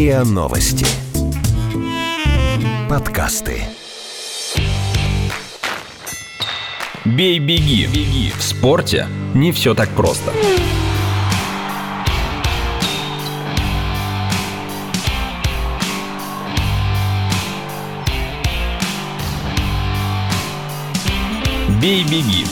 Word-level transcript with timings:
РИА 0.00 0.24
Новости. 0.24 0.86
Подкасты. 2.88 3.64
Бей-беги. 7.04 7.86
Беги. 7.86 8.32
В 8.34 8.42
спорте 8.42 9.06
не 9.34 9.52
все 9.52 9.74
так 9.74 9.90
просто. 9.90 10.32
Бей-беги. 21.82 22.46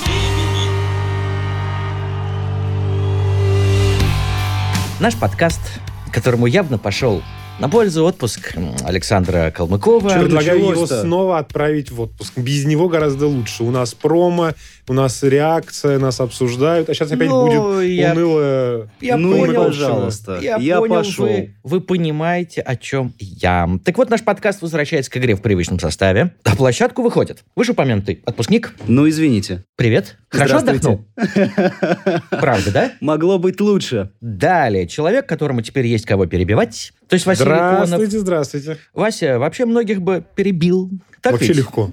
Наш 5.01 5.17
подкаст, 5.17 5.63
которому 6.13 6.45
явно 6.45 6.77
пошел 6.77 7.23
на 7.59 7.69
пользу 7.69 8.05
отпуск 8.05 8.55
Александра 8.85 9.51
Калмыкова. 9.51 10.11
Предлагаю 10.11 10.61
его 10.71 10.87
снова 10.87 11.39
отправить 11.39 11.91
в 11.91 12.01
отпуск. 12.01 12.35
Без 12.37 12.65
него 12.65 12.89
гораздо 12.89 13.27
лучше. 13.27 13.65
У 13.65 13.71
нас 13.73 13.95
промо, 13.95 14.53
у 14.87 14.93
нас 14.93 15.25
реакция, 15.25 15.99
нас 15.99 16.21
обсуждают. 16.21 16.89
А 16.89 16.95
сейчас 16.95 17.11
опять 17.11 17.29
Ну, 17.29 17.47
будет 17.47 17.89
я- 17.91 18.13
унылое... 18.13 18.91
Я 19.01 19.17
ну 19.17 19.37
понял, 19.39 19.65
пожалуйста. 19.65 20.39
Я, 20.41 20.57
Я 20.59 20.79
понял, 20.79 20.95
пошел. 20.95 21.27
Вы, 21.27 21.55
вы 21.65 21.81
понимаете, 21.81 22.61
о 22.61 22.77
чем 22.77 23.13
я. 23.19 23.69
Так 23.85 23.99
вот, 23.99 24.09
наш 24.09 24.23
подкаст 24.23 24.63
возвращается 24.63 25.11
к 25.11 25.17
игре 25.17 25.35
в 25.35 25.43
привычном 25.43 25.81
составе. 25.81 26.35
На 26.45 26.55
площадку 26.55 27.03
выходит. 27.03 27.43
Вышеупомянутый 27.57 28.23
отпускник. 28.25 28.73
Ну, 28.87 29.09
извините. 29.09 29.65
Привет. 29.77 30.17
Хорошо 30.31 30.59
отдохнул? 30.59 31.05
Правда, 32.31 32.71
да? 32.71 32.93
Могло 33.01 33.39
быть 33.39 33.61
лучше. 33.61 34.11
Далее. 34.21 34.87
Человек, 34.87 35.27
которому 35.27 35.61
теперь 35.63 35.87
есть 35.87 36.05
кого 36.07 36.27
перебивать. 36.27 36.93
То 37.09 37.15
есть 37.15 37.27
Василий 37.27 37.51
Конов. 37.51 37.87
Здравствуйте, 37.87 38.19
здравствуйте. 38.19 38.79
Вася 38.93 39.39
вообще 39.39 39.65
многих 39.65 40.03
бы 40.03 40.25
перебил. 40.35 40.91
Так 41.23 41.33
Вообще 41.33 41.49
ведь? 41.49 41.57
легко. 41.59 41.91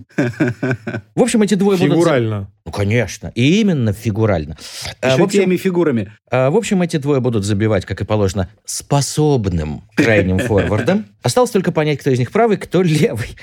В 1.15 1.21
общем, 1.21 1.41
эти 1.41 1.55
двое 1.55 1.77
будут... 1.77 1.93
Фигурально. 1.93 2.49
Ну, 2.65 2.71
конечно. 2.71 3.31
И 3.35 3.61
именно 3.61 3.93
фигурально. 3.93 4.57
А, 5.01 5.09
Еще 5.09 5.17
в 5.21 5.23
общем, 5.23 5.39
теми 5.41 5.57
фигурами. 5.57 6.11
А, 6.31 6.49
В 6.49 6.57
общем, 6.57 6.81
эти 6.81 6.97
двое 6.97 7.21
будут 7.21 7.45
забивать, 7.45 7.85
как 7.85 8.01
и 8.01 8.05
положено, 8.05 8.49
способным 8.65 9.83
крайним 9.95 10.39
форвардом. 10.39 11.05
Осталось 11.23 11.51
только 11.51 11.71
понять, 11.71 11.99
кто 11.99 12.09
из 12.09 12.19
них 12.19 12.31
правый, 12.31 12.57
кто 12.57 12.81
левый. 12.81 13.35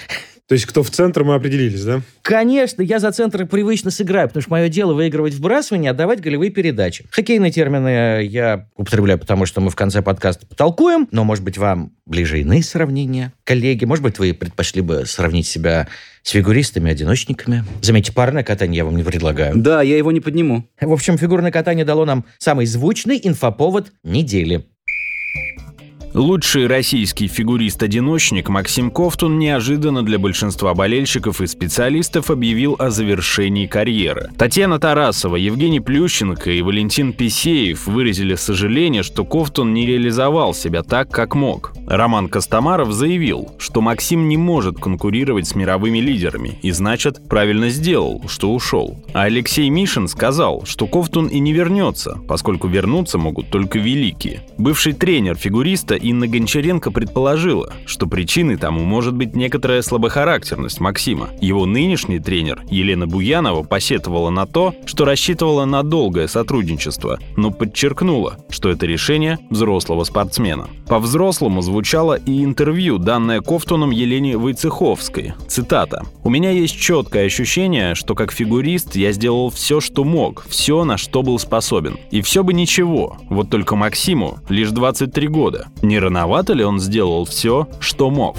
То 0.48 0.54
есть 0.54 0.66
кто 0.66 0.82
в 0.82 0.90
центр, 0.90 1.24
мы 1.24 1.34
определились, 1.34 1.84
да? 1.84 2.02
Конечно, 2.20 2.82
я 2.82 2.98
за 2.98 3.10
центр 3.12 3.46
привычно 3.46 3.90
сыграю, 3.90 4.28
потому 4.28 4.42
что 4.42 4.50
мое 4.50 4.68
дело 4.68 4.92
выигрывать 4.92 5.34
вбрасывание, 5.34 5.92
отдавать 5.92 6.20
голевые 6.20 6.50
передачи. 6.50 7.06
Хоккейные 7.10 7.52
термины 7.52 8.24
я 8.24 8.66
употребляю, 8.76 9.18
потому 9.18 9.46
что 9.46 9.60
мы 9.60 9.70
в 9.70 9.76
конце 9.76 10.02
подкаста 10.02 10.46
потолкуем, 10.46 11.08
но, 11.10 11.24
может 11.24 11.42
быть, 11.44 11.56
вам 11.58 11.92
ближе 12.04 12.40
иные 12.40 12.62
сравнения, 12.62 13.32
коллеги. 13.44 13.84
Может 13.84 14.02
быть, 14.02 14.18
вы 14.18 14.34
предпочли 14.34 14.82
бы 14.82 15.06
сравнить 15.06 15.46
себя 15.46 15.71
с 16.22 16.30
фигуристами-одиночниками. 16.30 17.64
Заметьте, 17.80 18.12
парное 18.12 18.44
катание 18.44 18.78
я 18.78 18.84
вам 18.84 18.96
не 18.96 19.02
предлагаю. 19.02 19.56
Да, 19.56 19.82
я 19.82 19.96
его 19.96 20.12
не 20.12 20.20
подниму. 20.20 20.68
В 20.80 20.92
общем, 20.92 21.18
фигурное 21.18 21.50
катание 21.50 21.84
дало 21.84 22.04
нам 22.04 22.24
самый 22.38 22.66
звучный 22.66 23.20
инфоповод 23.22 23.92
недели. 24.04 24.66
Лучший 26.14 26.66
российский 26.66 27.26
фигурист-одиночник 27.26 28.50
Максим 28.50 28.90
Ковтун 28.90 29.38
неожиданно 29.38 30.02
для 30.02 30.18
большинства 30.18 30.74
болельщиков 30.74 31.40
и 31.40 31.46
специалистов 31.46 32.30
объявил 32.30 32.76
о 32.78 32.90
завершении 32.90 33.66
карьеры. 33.66 34.28
Татьяна 34.36 34.78
Тарасова, 34.78 35.36
Евгений 35.36 35.80
Плющенко 35.80 36.50
и 36.50 36.60
Валентин 36.60 37.14
Писеев 37.14 37.86
выразили 37.86 38.34
сожаление, 38.34 39.02
что 39.02 39.24
Ковтун 39.24 39.72
не 39.72 39.86
реализовал 39.86 40.52
себя 40.52 40.82
так, 40.82 41.08
как 41.08 41.34
мог. 41.34 41.72
Роман 41.86 42.28
Костомаров 42.28 42.92
заявил, 42.92 43.50
что 43.56 43.80
Максим 43.80 44.28
не 44.28 44.36
может 44.36 44.78
конкурировать 44.78 45.48
с 45.48 45.54
мировыми 45.54 45.98
лидерами 45.98 46.58
и, 46.60 46.72
значит, 46.72 47.26
правильно 47.26 47.70
сделал, 47.70 48.22
что 48.28 48.52
ушел. 48.52 49.02
А 49.14 49.22
Алексей 49.22 49.70
Мишин 49.70 50.08
сказал, 50.08 50.66
что 50.66 50.86
Ковтун 50.86 51.28
и 51.28 51.38
не 51.38 51.54
вернется, 51.54 52.20
поскольку 52.28 52.68
вернуться 52.68 53.16
могут 53.16 53.48
только 53.48 53.78
великие. 53.78 54.42
Бывший 54.58 54.92
тренер 54.92 55.36
фигуриста 55.36 56.01
Инна 56.02 56.26
Гончаренко 56.26 56.90
предположила, 56.90 57.72
что 57.86 58.06
причиной 58.06 58.56
тому 58.56 58.82
может 58.84 59.14
быть 59.14 59.34
некоторая 59.34 59.82
слабохарактерность 59.82 60.80
Максима. 60.80 61.30
Его 61.40 61.64
нынешний 61.64 62.18
тренер 62.18 62.62
Елена 62.68 63.06
Буянова 63.06 63.62
посетовала 63.62 64.30
на 64.30 64.46
то, 64.46 64.74
что 64.84 65.04
рассчитывала 65.04 65.64
на 65.64 65.82
долгое 65.82 66.28
сотрудничество, 66.28 67.18
но 67.36 67.50
подчеркнула, 67.50 68.36
что 68.50 68.68
это 68.68 68.86
решение 68.86 69.38
взрослого 69.50 70.04
спортсмена. 70.04 70.68
По-взрослому 70.88 71.62
звучало 71.62 72.14
и 72.14 72.44
интервью, 72.44 72.98
данное 72.98 73.40
Ковтуном 73.40 73.90
Елене 73.90 74.36
Войцеховской. 74.36 75.34
Цитата. 75.48 76.04
«У 76.24 76.30
меня 76.30 76.50
есть 76.50 76.78
четкое 76.78 77.26
ощущение, 77.26 77.94
что 77.94 78.14
как 78.14 78.32
фигурист 78.32 78.96
я 78.96 79.12
сделал 79.12 79.50
все, 79.50 79.80
что 79.80 80.04
мог, 80.04 80.44
все, 80.48 80.84
на 80.84 80.96
что 80.96 81.22
был 81.22 81.38
способен. 81.38 81.98
И 82.10 82.20
все 82.22 82.42
бы 82.42 82.52
ничего, 82.52 83.16
вот 83.30 83.50
только 83.50 83.76
Максиму 83.76 84.38
лишь 84.48 84.70
23 84.70 85.28
года. 85.28 85.68
Не 85.92 85.98
рановато 85.98 86.54
ли 86.54 86.64
он 86.64 86.80
сделал 86.80 87.26
все, 87.26 87.68
что 87.78 88.08
мог?» 88.08 88.38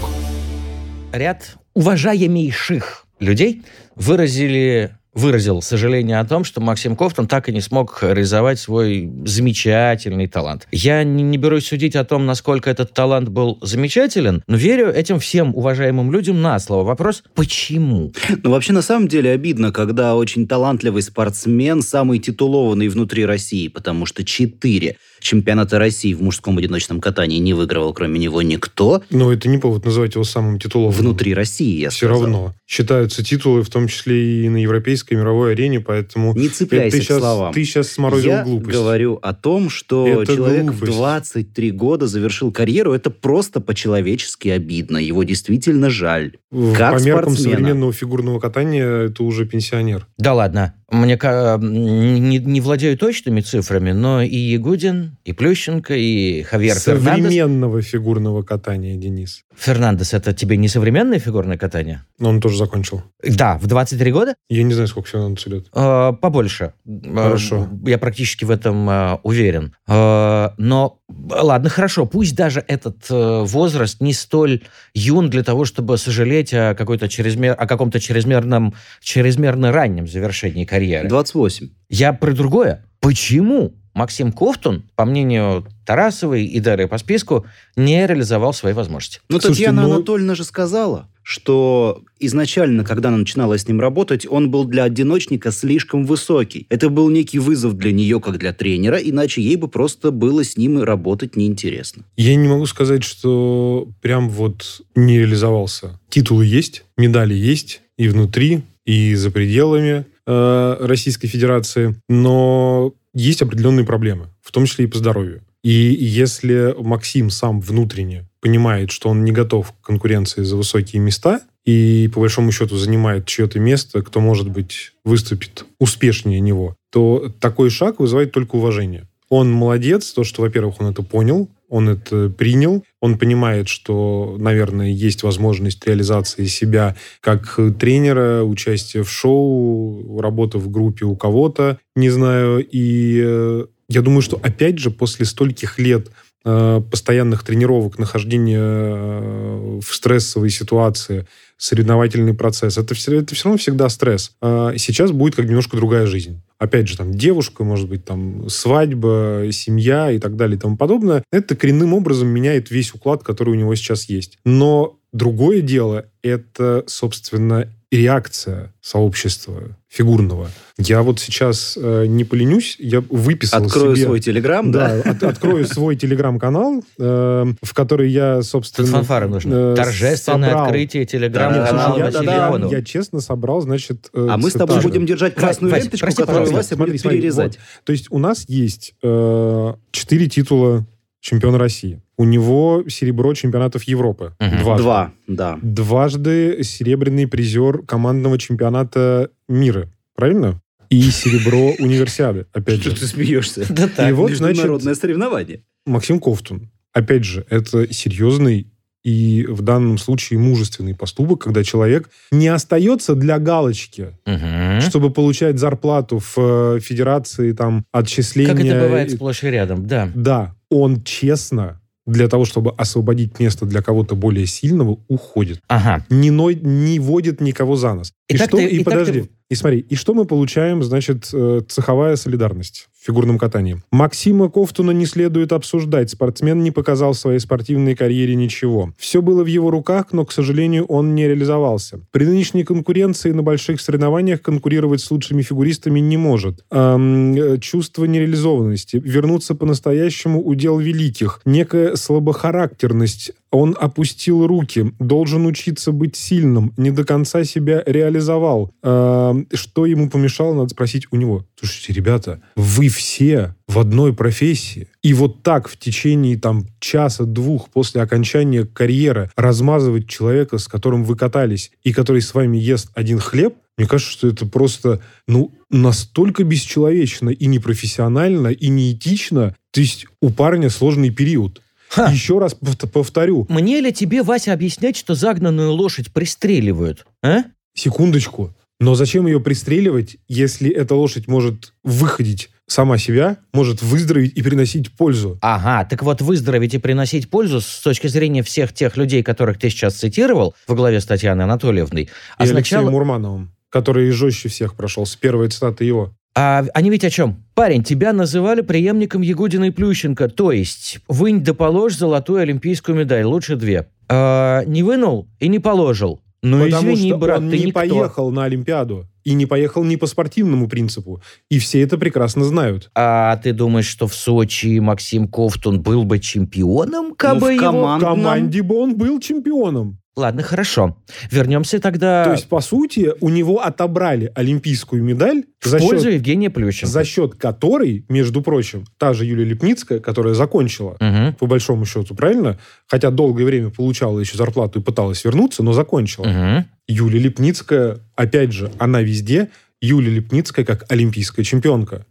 ряд 1.12 1.56
уважаемейших 1.74 3.06
людей 3.20 3.62
выразили 3.94 4.90
выразил 5.14 5.62
сожаление 5.62 6.18
о 6.18 6.24
том, 6.24 6.44
что 6.44 6.60
Максим 6.60 6.96
Ковтун 6.96 7.28
так 7.28 7.48
и 7.48 7.52
не 7.52 7.60
смог 7.60 8.02
реализовать 8.02 8.58
свой 8.58 9.08
замечательный 9.24 10.26
талант. 10.26 10.66
Я 10.72 11.04
не, 11.04 11.22
не 11.22 11.38
берусь 11.38 11.68
судить 11.68 11.94
о 11.96 12.04
том, 12.04 12.26
насколько 12.26 12.68
этот 12.68 12.92
талант 12.92 13.28
был 13.28 13.58
замечателен, 13.62 14.42
но 14.46 14.56
верю 14.56 14.92
этим 14.92 15.20
всем 15.20 15.54
уважаемым 15.54 16.10
людям 16.10 16.42
на 16.42 16.58
слово. 16.58 16.82
Вопрос, 16.84 17.22
почему? 17.34 18.12
Ну, 18.42 18.50
вообще, 18.50 18.72
на 18.72 18.82
самом 18.82 19.08
деле, 19.08 19.30
обидно, 19.30 19.70
когда 19.72 20.16
очень 20.16 20.46
талантливый 20.48 21.02
спортсмен, 21.02 21.82
самый 21.82 22.18
титулованный 22.18 22.88
внутри 22.88 23.24
России, 23.24 23.68
потому 23.68 24.06
что 24.06 24.24
четыре 24.24 24.96
чемпионата 25.20 25.78
России 25.78 26.12
в 26.14 26.22
мужском 26.22 26.58
одиночном 26.58 27.00
катании 27.00 27.38
не 27.38 27.54
выигрывал, 27.54 27.92
кроме 27.94 28.18
него, 28.18 28.42
никто. 28.42 29.02
Но 29.10 29.32
это 29.32 29.48
не 29.48 29.58
повод 29.58 29.84
называть 29.84 30.14
его 30.14 30.24
самым 30.24 30.58
титулованным. 30.58 31.00
Внутри 31.00 31.34
России, 31.34 31.78
я 31.80 31.90
Все 31.90 32.06
сказал. 32.06 32.22
равно. 32.22 32.54
Считаются 32.66 33.24
титулы, 33.24 33.62
в 33.62 33.70
том 33.70 33.88
числе 33.88 34.44
и 34.44 34.48
на 34.48 34.56
европейской, 34.58 35.14
мировой 35.14 35.52
арене, 35.52 35.80
поэтому... 35.80 36.34
Не 36.34 36.48
цепляйся 36.48 36.96
ты 36.96 37.00
к 37.02 37.04
сейчас, 37.04 37.18
словам. 37.18 37.52
Ты 37.54 37.64
сейчас 37.64 37.88
сморозил 37.90 38.30
Я 38.30 38.44
глупость. 38.44 38.70
говорю 38.76 39.18
о 39.22 39.34
том, 39.34 39.70
что 39.70 40.22
Это 40.22 40.34
человек 40.34 40.64
глупость. 40.66 40.92
в 40.92 40.96
23 40.96 41.70
года 41.72 42.06
завершил 42.06 42.52
карьеру. 42.52 42.92
Это 42.92 43.10
просто 43.10 43.60
по-человечески 43.60 44.48
обидно. 44.48 44.98
Его 44.98 45.24
действительно 45.24 45.90
жаль. 45.90 46.32
Как 46.76 46.98
По 46.98 47.02
меркам 47.02 47.24
спортсмена. 47.34 47.56
современного 47.56 47.92
фигурного 47.92 48.40
катания 48.40 48.86
это 49.06 49.22
уже 49.24 49.44
пенсионер. 49.46 50.06
Да 50.18 50.34
ладно, 50.34 50.74
мне 50.90 51.18
не, 51.60 52.38
не 52.38 52.60
владею 52.60 52.98
точными 52.98 53.40
цифрами, 53.40 53.92
но 53.92 54.22
и 54.22 54.36
Ягудин, 54.36 55.16
и 55.24 55.32
Плющенко, 55.32 55.94
и 55.94 56.42
Хавьер 56.42 56.76
Фернандес. 56.76 57.24
Современного 57.24 57.82
фигурного 57.82 58.42
катания, 58.42 58.96
Денис. 58.96 59.44
Фернандес, 59.56 60.14
это 60.14 60.32
тебе 60.32 60.56
не 60.56 60.68
современное 60.68 61.18
фигурное 61.18 61.56
катание? 61.56 62.02
Но 62.18 62.28
он 62.30 62.40
тоже 62.40 62.58
закончил. 62.58 63.02
Да, 63.22 63.58
в 63.58 63.66
23 63.66 64.12
года? 64.12 64.34
Я 64.48 64.62
не 64.62 64.72
знаю, 64.74 64.88
сколько 64.88 65.08
Фернандесу 65.08 65.50
лет. 65.50 65.66
Э, 65.72 66.12
Побольше. 66.20 66.74
Хорошо. 67.14 67.68
Э, 67.70 67.90
Я 67.90 67.98
практически 67.98 68.44
в 68.44 68.50
этом 68.50 68.88
э, 68.90 69.18
уверен. 69.22 69.74
Э, 69.88 70.50
Но, 70.58 70.98
ладно, 71.08 71.68
хорошо, 71.70 72.06
пусть 72.06 72.34
даже 72.34 72.64
этот 72.66 73.06
э, 73.10 73.42
возраст 73.44 74.00
не 74.00 74.12
столь 74.12 74.62
юн 74.94 75.30
для 75.30 75.42
того, 75.42 75.64
чтобы 75.64 75.98
сожалеть 75.98 76.52
о, 76.52 76.74
какой-то 76.74 77.08
чрезмер... 77.08 77.54
о 77.58 77.66
каком-то 77.66 78.00
чрезмерном, 78.00 78.74
чрезмерно 79.00 79.72
раннем 79.72 80.06
завершении 80.06 80.64
карьеры. 80.64 81.08
28. 81.08 81.68
Я 81.88 82.12
про 82.12 82.32
другое. 82.32 82.84
Почему 83.00 83.74
Максим 83.94 84.32
Ковтун, 84.32 84.84
по 84.96 85.04
мнению 85.04 85.66
Тарасовой 85.84 86.44
и 86.44 86.60
Дары 86.60 86.88
по 86.88 86.98
списку, 86.98 87.46
не 87.76 88.06
реализовал 88.06 88.52
свои 88.52 88.72
возможности? 88.72 89.20
Ну, 89.28 89.40
Слушайте, 89.40 89.64
Татьяна 89.66 89.82
ну- 89.82 89.94
Анатольевна 89.94 90.34
же 90.34 90.44
сказала, 90.44 91.08
что 91.22 92.02
изначально, 92.20 92.84
когда 92.84 93.08
она 93.08 93.18
начинала 93.18 93.58
с 93.58 93.66
ним 93.66 93.80
работать, 93.80 94.26
он 94.28 94.50
был 94.50 94.64
для 94.64 94.84
одиночника 94.84 95.50
слишком 95.50 96.04
высокий. 96.04 96.66
Это 96.68 96.90
был 96.90 97.08
некий 97.08 97.38
вызов 97.38 97.76
для 97.76 97.92
нее, 97.92 98.20
как 98.20 98.38
для 98.38 98.52
тренера, 98.52 98.98
иначе 98.98 99.40
ей 99.40 99.56
бы 99.56 99.68
просто 99.68 100.10
было 100.10 100.44
с 100.44 100.56
ним 100.56 100.82
работать 100.82 101.34
неинтересно. 101.34 102.04
Я 102.16 102.36
не 102.36 102.46
могу 102.46 102.66
сказать, 102.66 103.04
что 103.04 103.88
прям 104.02 104.28
вот 104.28 104.82
не 104.94 105.18
реализовался. 105.18 105.98
Титулы 106.10 106.44
есть, 106.44 106.84
медали 106.96 107.34
есть 107.34 107.80
и 107.96 108.08
внутри, 108.08 108.62
и 108.84 109.14
за 109.14 109.30
пределами 109.30 110.04
э, 110.26 110.76
Российской 110.80 111.28
Федерации, 111.28 111.96
но 112.08 112.92
есть 113.14 113.40
определенные 113.40 113.86
проблемы, 113.86 114.28
в 114.42 114.52
том 114.52 114.66
числе 114.66 114.84
и 114.84 114.88
по 114.88 114.98
здоровью. 114.98 115.42
И 115.64 115.70
если 115.98 116.74
Максим 116.78 117.30
сам 117.30 117.58
внутренне 117.58 118.28
понимает, 118.40 118.90
что 118.90 119.08
он 119.08 119.24
не 119.24 119.32
готов 119.32 119.72
к 119.72 119.86
конкуренции 119.86 120.42
за 120.42 120.56
высокие 120.56 121.00
места, 121.00 121.40
и 121.64 122.10
по 122.12 122.20
большому 122.20 122.52
счету 122.52 122.76
занимает 122.76 123.24
чье-то 123.24 123.58
место, 123.58 124.02
кто, 124.02 124.20
может 124.20 124.50
быть, 124.50 124.92
выступит 125.04 125.64
успешнее 125.80 126.38
него, 126.40 126.76
то 126.92 127.32
такой 127.40 127.70
шаг 127.70 127.98
вызывает 127.98 128.32
только 128.32 128.56
уважение. 128.56 129.08
Он 129.30 129.50
молодец, 129.50 130.12
то, 130.12 130.22
что, 130.22 130.42
во-первых, 130.42 130.80
он 130.80 130.88
это 130.88 131.02
понял, 131.02 131.48
он 131.70 131.88
это 131.88 132.28
принял, 132.28 132.84
он 133.00 133.18
понимает, 133.18 133.68
что, 133.68 134.36
наверное, 134.38 134.90
есть 134.90 135.22
возможность 135.22 135.84
реализации 135.86 136.44
себя 136.44 136.94
как 137.20 137.58
тренера, 137.78 138.42
участия 138.44 139.02
в 139.02 139.10
шоу, 139.10 140.20
работа 140.20 140.58
в 140.58 140.70
группе 140.70 141.06
у 141.06 141.16
кого-то, 141.16 141.78
не 141.96 142.10
знаю. 142.10 142.64
И 142.70 143.20
э, 143.24 143.66
я 143.88 144.02
думаю, 144.02 144.22
что 144.22 144.38
опять 144.42 144.78
же 144.78 144.90
после 144.90 145.26
стольких 145.26 145.78
лет 145.78 146.08
э, 146.44 146.82
постоянных 146.90 147.42
тренировок, 147.44 147.98
нахождения 147.98 148.60
э, 148.60 149.80
в 149.80 149.94
стрессовой 149.94 150.50
ситуации, 150.50 151.26
соревновательный 151.56 152.34
процесс, 152.34 152.78
это 152.78 152.94
все, 152.94 153.20
это 153.20 153.34
все 153.34 153.44
равно 153.44 153.58
всегда 153.58 153.88
стресс. 153.88 154.32
А 154.40 154.74
сейчас 154.76 155.12
будет 155.12 155.36
как 155.36 155.46
немножко 155.46 155.76
другая 155.76 156.06
жизнь 156.06 156.40
опять 156.64 156.88
же, 156.88 156.96
там, 156.96 157.14
девушка, 157.14 157.62
может 157.62 157.88
быть, 157.88 158.04
там, 158.04 158.48
свадьба, 158.48 159.46
семья 159.52 160.10
и 160.10 160.18
так 160.18 160.36
далее 160.36 160.56
и 160.56 160.60
тому 160.60 160.76
подобное, 160.76 161.22
это 161.30 161.54
коренным 161.56 161.94
образом 161.94 162.28
меняет 162.28 162.70
весь 162.70 162.94
уклад, 162.94 163.22
который 163.22 163.50
у 163.50 163.54
него 163.54 163.74
сейчас 163.74 164.08
есть. 164.08 164.38
Но 164.44 164.98
другое 165.12 165.60
дело, 165.60 166.06
это, 166.22 166.84
собственно, 166.86 167.70
реакция 167.96 168.72
сообщества 168.80 169.76
фигурного. 169.88 170.50
Я 170.78 171.02
вот 171.02 171.20
сейчас 171.20 171.78
э, 171.80 172.06
не 172.06 172.24
поленюсь, 172.24 172.76
я 172.80 173.00
выписал 173.00 173.64
Открою 173.64 173.94
себе... 173.94 174.06
свой 174.06 174.20
телеграм, 174.20 174.72
да? 174.72 175.00
Да, 175.02 175.10
от, 175.10 175.22
открою 175.22 175.66
свой 175.66 175.94
телеграм-канал, 175.96 176.82
э, 176.98 177.44
в 177.62 177.74
который 177.74 178.10
я, 178.10 178.42
собственно... 178.42 178.86
Тут 178.88 178.96
фанфары 178.96 179.28
нужны. 179.28 179.54
э, 179.54 179.74
Торжественное 179.76 180.48
собрал. 180.50 180.64
открытие 180.66 181.04
телеграм-канала 181.06 182.10
да, 182.10 182.22
да, 182.22 182.48
Ионова. 182.50 182.70
я 182.72 182.82
честно 182.82 183.20
собрал, 183.20 183.60
значит... 183.60 184.10
э, 184.12 184.26
А 184.30 184.36
мы 184.36 184.50
с 184.50 184.54
тобой 184.54 184.76
цитаты. 184.78 184.88
будем 184.88 185.06
держать 185.06 185.34
красную 185.36 185.72
Вась, 185.72 185.84
ленточку, 185.84 186.06
прости, 186.06 186.22
которую 186.22 186.46
пожалуйста. 186.46 186.74
Вася 186.74 186.84
будет 186.90 187.00
смотри, 187.00 187.18
перерезать. 187.20 187.56
вот. 187.56 187.84
То 187.84 187.92
есть 187.92 188.06
у 188.10 188.18
нас 188.18 188.44
есть 188.48 188.94
э, 189.02 189.74
четыре 189.92 190.28
титула 190.28 190.84
чемпиона 191.24 191.58
России. 191.58 192.02
У 192.18 192.24
него 192.24 192.84
серебро 192.88 193.32
чемпионатов 193.34 193.84
Европы. 193.84 194.34
Мгм. 194.38 194.58
Дважды. 194.58 194.82
Два, 194.82 195.12
да. 195.26 195.58
Дважды 195.62 196.62
серебряный 196.62 197.26
призер 197.26 197.78
командного 197.78 198.38
чемпионата 198.38 199.30
мира. 199.48 199.90
Правильно? 200.14 200.60
И 200.90 201.00
серебро 201.10 201.72
универсиады, 201.78 202.46
опять 202.52 202.80
Что 202.82 202.90
же. 202.90 202.96
ты 202.96 203.06
смеешься? 203.06 203.64
Да 203.70 203.88
так. 203.88 204.10
И 204.10 204.12
вот, 204.12 204.32
значит, 204.32 204.56
Международное 204.58 204.94
соревнование. 204.94 205.64
Максим 205.86 206.20
Ковтун. 206.20 206.70
Опять 206.92 207.24
же, 207.24 207.46
это 207.48 207.92
серьезный 207.92 208.68
и 209.04 209.44
в 209.48 209.60
данном 209.62 209.98
случае 209.98 210.38
мужественный 210.38 210.94
поступок, 210.94 211.42
когда 211.42 211.62
человек 211.62 212.08
не 212.32 212.48
остается 212.48 213.14
для 213.14 213.38
галочки, 213.38 214.08
Мгм. 214.26 214.80
чтобы 214.80 215.10
получать 215.10 215.58
зарплату 215.58 216.18
в 216.18 216.34
э, 216.38 216.80
федерации, 216.80 217.52
там, 217.52 217.84
отчисления. 217.92 218.52
Как 218.54 218.64
это 218.64 218.80
бывает 218.80 219.10
сплошь 219.12 219.44
и 219.44 219.48
рядом, 219.48 219.86
да. 219.86 220.10
Да, 220.14 220.54
он 220.70 221.02
честно 221.02 221.80
для 222.06 222.28
того, 222.28 222.44
чтобы 222.44 222.70
освободить 222.72 223.38
место 223.40 223.64
для 223.64 223.80
кого-то 223.80 224.14
более 224.14 224.46
сильного, 224.46 224.98
уходит. 225.08 225.60
Ага. 225.68 226.04
Не, 226.10 226.30
ной- 226.30 226.58
не 226.60 226.98
водит 226.98 227.40
никого 227.40 227.76
за 227.76 227.94
нос. 227.94 228.12
И 228.28 228.34
И, 228.34 228.36
что, 228.36 228.56
ты- 228.58 228.64
и, 228.66 228.80
и 228.80 228.84
подожди, 228.84 229.22
ты- 229.22 229.30
и 229.50 229.54
смотри, 229.54 229.78
и 229.80 229.94
что 229.94 230.12
мы 230.12 230.26
получаем, 230.26 230.82
значит, 230.82 231.30
э, 231.32 231.62
цеховая 231.66 232.16
солидарность 232.16 232.88
фигурном 233.04 233.38
катании. 233.38 233.82
Максима 233.90 234.48
Ковтуна 234.48 234.92
не 234.92 235.06
следует 235.06 235.52
обсуждать. 235.52 236.10
Спортсмен 236.10 236.62
не 236.62 236.70
показал 236.70 237.12
в 237.12 237.18
своей 237.18 237.38
спортивной 237.38 237.94
карьере 237.94 238.34
ничего. 238.34 238.92
Все 238.96 239.20
было 239.20 239.42
в 239.42 239.46
его 239.46 239.70
руках, 239.70 240.06
но, 240.12 240.24
к 240.24 240.32
сожалению, 240.32 240.86
он 240.86 241.14
не 241.14 241.28
реализовался. 241.28 242.00
При 242.12 242.24
нынешней 242.24 242.64
конкуренции 242.64 243.32
на 243.32 243.42
больших 243.42 243.80
соревнованиях 243.80 244.40
конкурировать 244.40 245.00
с 245.00 245.10
лучшими 245.10 245.42
фигуристами 245.42 246.00
не 246.00 246.16
может. 246.16 246.64
Ам, 246.70 247.34
э, 247.34 247.58
чувство 247.58 248.06
нереализованности, 248.06 249.00
вернуться 249.04 249.54
по-настоящему 249.54 250.42
удел 250.42 250.78
великих, 250.78 251.40
некая 251.44 251.96
слабохарактерность, 251.96 253.32
он 253.54 253.76
опустил 253.78 254.46
руки, 254.46 254.92
должен 254.98 255.46
учиться 255.46 255.92
быть 255.92 256.16
сильным, 256.16 256.72
не 256.76 256.90
до 256.90 257.04
конца 257.04 257.44
себя 257.44 257.82
реализовал. 257.86 258.72
Ам, 258.82 259.46
Что 259.52 259.86
ему 259.86 260.10
помешало, 260.10 260.54
надо 260.54 260.70
спросить 260.70 261.06
у 261.10 261.16
него. 261.16 261.46
Слушайте, 261.58 261.92
ребята, 261.92 262.40
вы 262.56 262.88
все 262.88 263.54
в 263.68 263.78
одной 263.78 264.12
профессии. 264.12 264.88
И 265.02 265.14
вот 265.14 265.42
так 265.42 265.68
в 265.68 265.78
течение 265.78 266.38
там 266.38 266.66
часа-двух 266.80 267.70
после 267.70 268.02
окончания 268.02 268.64
карьеры 268.64 269.30
размазывать 269.36 270.08
человека, 270.08 270.58
с 270.58 270.68
которым 270.68 271.04
вы 271.04 271.16
катались, 271.16 271.70
и 271.82 271.92
который 271.92 272.22
с 272.22 272.34
вами 272.34 272.58
ест 272.58 272.90
один 272.94 273.18
хлеб, 273.18 273.54
мне 273.76 273.88
кажется, 273.88 274.12
что 274.12 274.28
это 274.28 274.46
просто, 274.46 275.00
ну, 275.26 275.52
настолько 275.70 276.44
бесчеловечно 276.44 277.30
и 277.30 277.46
непрофессионально, 277.46 278.48
и 278.48 278.68
неэтично. 278.68 279.56
То 279.72 279.80
есть 279.80 280.06
у 280.20 280.30
парня 280.30 280.70
сложный 280.70 281.10
период. 281.10 281.60
Ха. 281.94 282.10
Еще 282.10 282.38
раз 282.40 282.54
повт- 282.54 282.88
повторю, 282.88 283.46
Мне 283.48 283.80
ли 283.80 283.92
тебе, 283.92 284.22
Вася, 284.24 284.52
объяснять, 284.52 284.96
что 284.96 285.14
загнанную 285.14 285.70
лошадь 285.72 286.12
пристреливают? 286.12 287.06
А? 287.22 287.44
секундочку, 287.76 288.52
но 288.80 288.94
зачем 288.94 289.26
ее 289.26 289.40
пристреливать, 289.40 290.16
если 290.28 290.70
эта 290.70 290.94
лошадь 290.94 291.28
может 291.28 291.72
выходить 291.82 292.50
сама 292.66 292.98
себя, 292.98 293.36
может 293.52 293.82
выздороветь 293.82 294.32
и 294.36 294.42
приносить 294.42 294.90
пользу? 294.92 295.38
Ага, 295.40 295.84
так 295.88 296.02
вот 296.02 296.20
выздороветь 296.22 296.74
и 296.74 296.78
приносить 296.78 297.30
пользу 297.30 297.60
с 297.60 297.80
точки 297.80 298.06
зрения 298.08 298.42
всех 298.42 298.72
тех 298.72 298.96
людей, 298.96 299.22
которых 299.22 299.58
ты 299.58 299.70
сейчас 299.70 299.94
цитировал 299.94 300.54
во 300.66 300.74
главе 300.74 301.00
с 301.00 301.06
Татьяной 301.06 301.44
Анатольевной, 301.44 302.02
И 302.04 302.08
Алексеем 302.38 302.56
означало... 302.56 302.90
Мурмановым, 302.90 303.52
который 303.70 304.10
жестче 304.10 304.48
всех 304.48 304.74
прошел, 304.74 305.04
с 305.06 305.14
первой 305.16 305.48
цитаты 305.48 305.84
его. 305.84 306.12
А 306.36 306.64
они 306.74 306.90
ведь 306.90 307.04
о 307.04 307.10
чем? 307.10 307.44
Парень, 307.54 307.84
тебя 307.84 308.12
называли 308.12 308.60
преемником 308.60 309.22
Ягудина 309.22 309.66
и 309.66 309.70
Плющенко, 309.70 310.28
то 310.28 310.50
есть 310.50 310.98
вынь 311.08 311.44
да 311.44 311.54
положь 311.54 311.96
золотую 311.96 312.40
олимпийскую 312.40 312.98
медаль, 312.98 313.24
лучше 313.24 313.54
две. 313.56 313.86
А, 314.08 314.64
не 314.64 314.82
вынул 314.82 315.28
и 315.38 315.46
не 315.48 315.60
положил. 315.60 316.20
Ну 316.42 316.64
Потому 316.64 316.92
извини, 316.92 317.08
что 317.10 317.18
брат, 317.18 317.38
он 317.38 317.50
ты 317.50 317.58
не 317.58 317.64
никто. 317.66 317.80
поехал 317.80 318.30
на 318.30 318.44
Олимпиаду. 318.44 319.06
И 319.22 319.32
не 319.32 319.46
поехал 319.46 319.82
не 319.84 319.96
по 319.96 320.06
спортивному 320.06 320.68
принципу. 320.68 321.22
И 321.48 321.58
все 321.58 321.80
это 321.80 321.96
прекрасно 321.96 322.44
знают. 322.44 322.90
А 322.94 323.36
ты 323.38 323.54
думаешь, 323.54 323.86
что 323.86 324.06
в 324.06 324.14
Сочи 324.14 324.78
Максим 324.80 325.26
Ковтун 325.26 325.80
был 325.80 326.04
бы 326.04 326.18
чемпионом, 326.18 327.14
кабы 327.14 327.40
Ну, 327.40 327.46
в 327.46 327.50
его... 327.50 327.62
В 327.62 327.62
командном- 327.64 328.00
команде 328.00 328.62
бы 328.62 328.76
он 328.76 328.96
был 328.96 329.20
чемпионом. 329.20 329.98
Ладно, 330.16 330.42
хорошо. 330.42 330.96
Вернемся 331.30 331.80
тогда 331.80 332.24
То 332.24 332.32
есть, 332.32 332.48
по 332.48 332.60
сути, 332.60 333.12
у 333.20 333.28
него 333.30 333.60
отобрали 333.64 334.30
олимпийскую 334.36 335.02
медаль, 335.02 335.42
в 335.60 335.66
за 335.66 335.78
пользу 335.78 336.04
счет, 336.04 336.14
Евгения 336.14 336.50
Плющенко. 336.50 336.86
за 336.86 337.04
счет 337.04 337.34
которой, 337.34 338.04
между 338.08 338.40
прочим, 338.40 338.84
та 338.96 339.12
же 339.12 339.24
Юлия 339.24 339.44
Лепницкая, 339.44 339.98
которая 339.98 340.34
закончила, 340.34 340.96
Мгм, 341.00 341.34
по 341.34 341.46
большому 341.46 341.84
счету, 341.84 342.14
правильно? 342.14 342.60
Хотя 342.86 343.10
долгое 343.10 343.44
время 343.44 343.70
получала 343.70 344.20
еще 344.20 344.36
зарплату 344.36 344.78
и 344.78 344.82
пыталась 344.82 345.24
вернуться, 345.24 345.64
но 345.64 345.72
закончила. 345.72 346.26
мгм. 346.26 346.64
Юлия 346.86 347.18
Лепницкая, 347.18 347.98
опять 348.14 348.52
же, 348.52 348.70
она 348.78 349.00
везде. 349.00 349.48
Юлия 349.80 350.10
Лепницкая 350.10 350.64
как 350.64 350.84
олимпийская 350.92 351.44
чемпионка. 351.44 352.06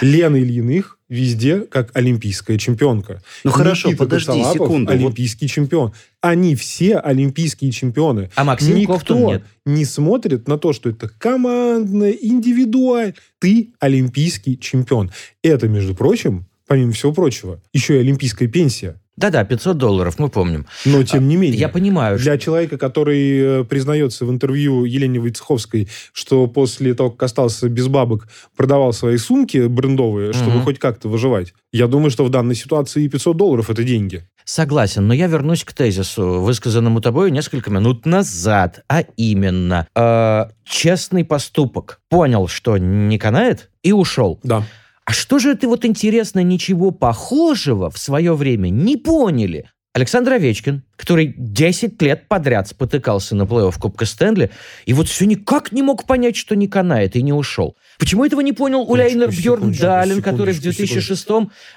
Лена 0.00 0.36
Ильиных 0.36 0.98
везде 1.08 1.60
как 1.60 1.90
олимпийская 1.94 2.58
чемпионка. 2.58 3.22
Ну 3.44 3.50
хорошо, 3.50 3.88
Никита 3.88 4.04
подожди 4.04 4.26
Коцалапов 4.26 4.52
секунду. 4.54 4.92
Вот 4.92 4.98
олимпийский 4.98 5.48
чемпион. 5.48 5.92
Они 6.20 6.54
все 6.54 6.96
олимпийские 6.98 7.70
чемпионы. 7.70 8.30
А 8.34 8.44
Максим 8.44 8.76
Никто 8.76 8.94
Ковтун 8.94 9.26
нет. 9.26 9.42
не 9.64 9.84
смотрит 9.84 10.48
на 10.48 10.58
то, 10.58 10.72
что 10.72 10.90
это 10.90 11.08
командное, 11.08 12.12
индивидуально. 12.12 13.14
Ты 13.38 13.72
олимпийский 13.80 14.58
чемпион. 14.58 15.10
Это, 15.42 15.68
между 15.68 15.94
прочим, 15.94 16.46
помимо 16.66 16.92
всего 16.92 17.12
прочего, 17.12 17.60
еще 17.72 17.96
и 17.96 18.00
олимпийская 18.00 18.48
пенсия. 18.48 19.00
Да-да, 19.16 19.44
500 19.44 19.76
долларов, 19.78 20.18
мы 20.18 20.28
помним. 20.28 20.66
Но 20.84 21.02
тем 21.04 21.28
не 21.28 21.36
менее. 21.36 21.58
Я 21.58 21.68
понимаю, 21.68 22.18
что... 22.18 22.24
Для 22.24 22.38
человека, 22.38 22.78
который 22.78 23.60
э, 23.60 23.64
признается 23.64 24.24
в 24.24 24.30
интервью 24.30 24.84
Елене 24.84 25.20
Войцеховской, 25.20 25.88
что 26.12 26.48
после 26.48 26.94
того, 26.94 27.10
как 27.10 27.22
остался 27.24 27.68
без 27.68 27.86
бабок, 27.86 28.28
продавал 28.56 28.92
свои 28.92 29.16
сумки 29.16 29.66
брендовые, 29.68 30.32
чтобы 30.32 30.56
Мгм. 30.56 30.64
хоть 30.64 30.78
как-то 30.80 31.08
выживать, 31.08 31.54
я 31.72 31.86
думаю, 31.86 32.10
что 32.10 32.24
в 32.24 32.30
данной 32.30 32.56
ситуации 32.56 33.04
и 33.04 33.08
500 33.08 33.36
долларов– 33.36 33.70
это 33.70 33.84
деньги. 33.84 34.24
Согласен, 34.44 35.06
но 35.06 35.14
я 35.14 35.26
вернусь 35.26 35.64
к 35.64 35.72
тезису, 35.72 36.40
высказанному 36.40 37.00
тобой 37.00 37.30
несколько 37.30 37.70
минут 37.70 38.04
назад, 38.06 38.82
а 38.88 39.02
именно 39.16 39.86
э, 39.94 40.44
честный 40.64 41.24
поступок. 41.24 42.00
Понял, 42.10 42.48
что 42.48 42.76
не 42.78 43.18
канает, 43.18 43.70
и 43.82 43.92
ушел. 43.92 44.40
Да. 44.42 44.64
А 45.04 45.12
что 45.12 45.38
же 45.38 45.54
ты 45.54 45.68
вот 45.68 45.84
интересно, 45.84 46.42
ничего 46.42 46.90
похожего 46.90 47.90
в 47.90 47.98
свое 47.98 48.34
время 48.34 48.70
не 48.70 48.96
поняли? 48.96 49.70
Александр 49.92 50.32
Овечкин, 50.32 50.82
который 50.96 51.32
10 51.38 52.02
лет 52.02 52.26
подряд 52.26 52.66
спотыкался 52.66 53.36
на 53.36 53.42
плей-офф 53.42 53.78
Кубка 53.78 54.06
Стэнли, 54.06 54.50
и 54.86 54.92
вот 54.92 55.06
все 55.08 55.24
никак 55.24 55.70
не 55.70 55.82
мог 55.82 56.04
понять, 56.04 56.34
что 56.34 56.56
не 56.56 56.66
канает, 56.66 57.14
и 57.14 57.22
не 57.22 57.32
ушел. 57.32 57.76
Почему 57.98 58.24
этого 58.24 58.40
не 58.40 58.52
понял 58.52 58.82
Уляйнер 58.90 59.30
секундочку, 59.30 59.82
Далин, 59.82 60.20
который 60.20 60.52
в 60.52 60.56
секундочку, 60.56 60.84
2006 60.94 61.26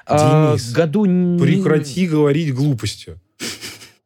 а, 0.07 0.55
Денис, 0.55 0.71
году... 0.71 1.05
не- 1.05 1.39
Прекрати 1.39 2.07
говорить 2.07 2.55
глупости. 2.55 3.19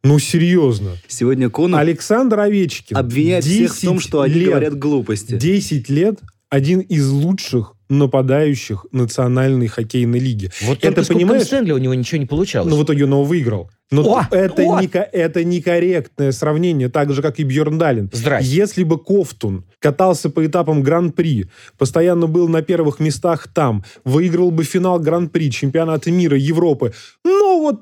Ну, 0.04 0.20
серьезно. 0.20 0.98
сегодня 1.08 1.50
Конор 1.50 1.80
Александр 1.80 2.40
Овечкин. 2.40 2.98
обвиняет 2.98 3.46
всех 3.46 3.74
в 3.74 3.82
том, 3.82 3.98
10 3.98 4.10
что 4.10 4.22
они 4.22 4.34
лет, 4.34 4.50
говорят 4.50 4.78
глупости. 4.78 5.38
10 5.38 5.90
лет 5.90 6.20
один 6.50 6.82
из 6.82 7.10
лучших 7.10 7.76
нападающих 7.92 8.86
Национальной 8.92 9.68
хоккейной 9.68 10.20
лиги. 10.20 10.50
Вот 10.64 10.84
Это, 10.84 11.06
понимаешь? 11.06 11.44
Стэнли 11.44 11.74
у 11.74 11.78
него 11.78 11.94
ничего 11.94 12.20
не 12.20 12.26
получалось. 12.26 12.72
Но 12.72 12.78
в 12.78 12.84
итоге 12.84 13.04
он 13.04 13.12
его 13.12 13.24
выиграл. 13.24 13.70
Но 13.92 14.04
О, 14.04 14.26
это, 14.32 14.64
вот. 14.64 14.82
не, 14.82 14.88
это 14.88 15.44
некорректное 15.44 16.32
сравнение, 16.32 16.88
так 16.88 17.12
же, 17.12 17.22
как 17.22 17.40
и 17.40 17.44
Бьерн 17.44 17.78
Далин. 17.78 18.10
Здрасте. 18.14 18.50
Если 18.50 18.86
бы 18.86 18.98
Ковтун 18.98 19.66
катался 19.80 20.30
по 20.30 20.46
этапам 20.46 20.82
Гран-при, 20.82 21.48
постоянно 21.78 22.28
был 22.28 22.48
на 22.48 22.62
первых 22.62 23.02
местах 23.02 23.50
там, 23.50 23.84
выиграл 24.06 24.52
бы 24.52 24.64
финал 24.64 24.98
Гран-при, 25.00 25.52
чемпионата 25.52 26.10
мира, 26.10 26.38
Европы, 26.38 26.94
ну 27.26 27.62
вот 27.62 27.82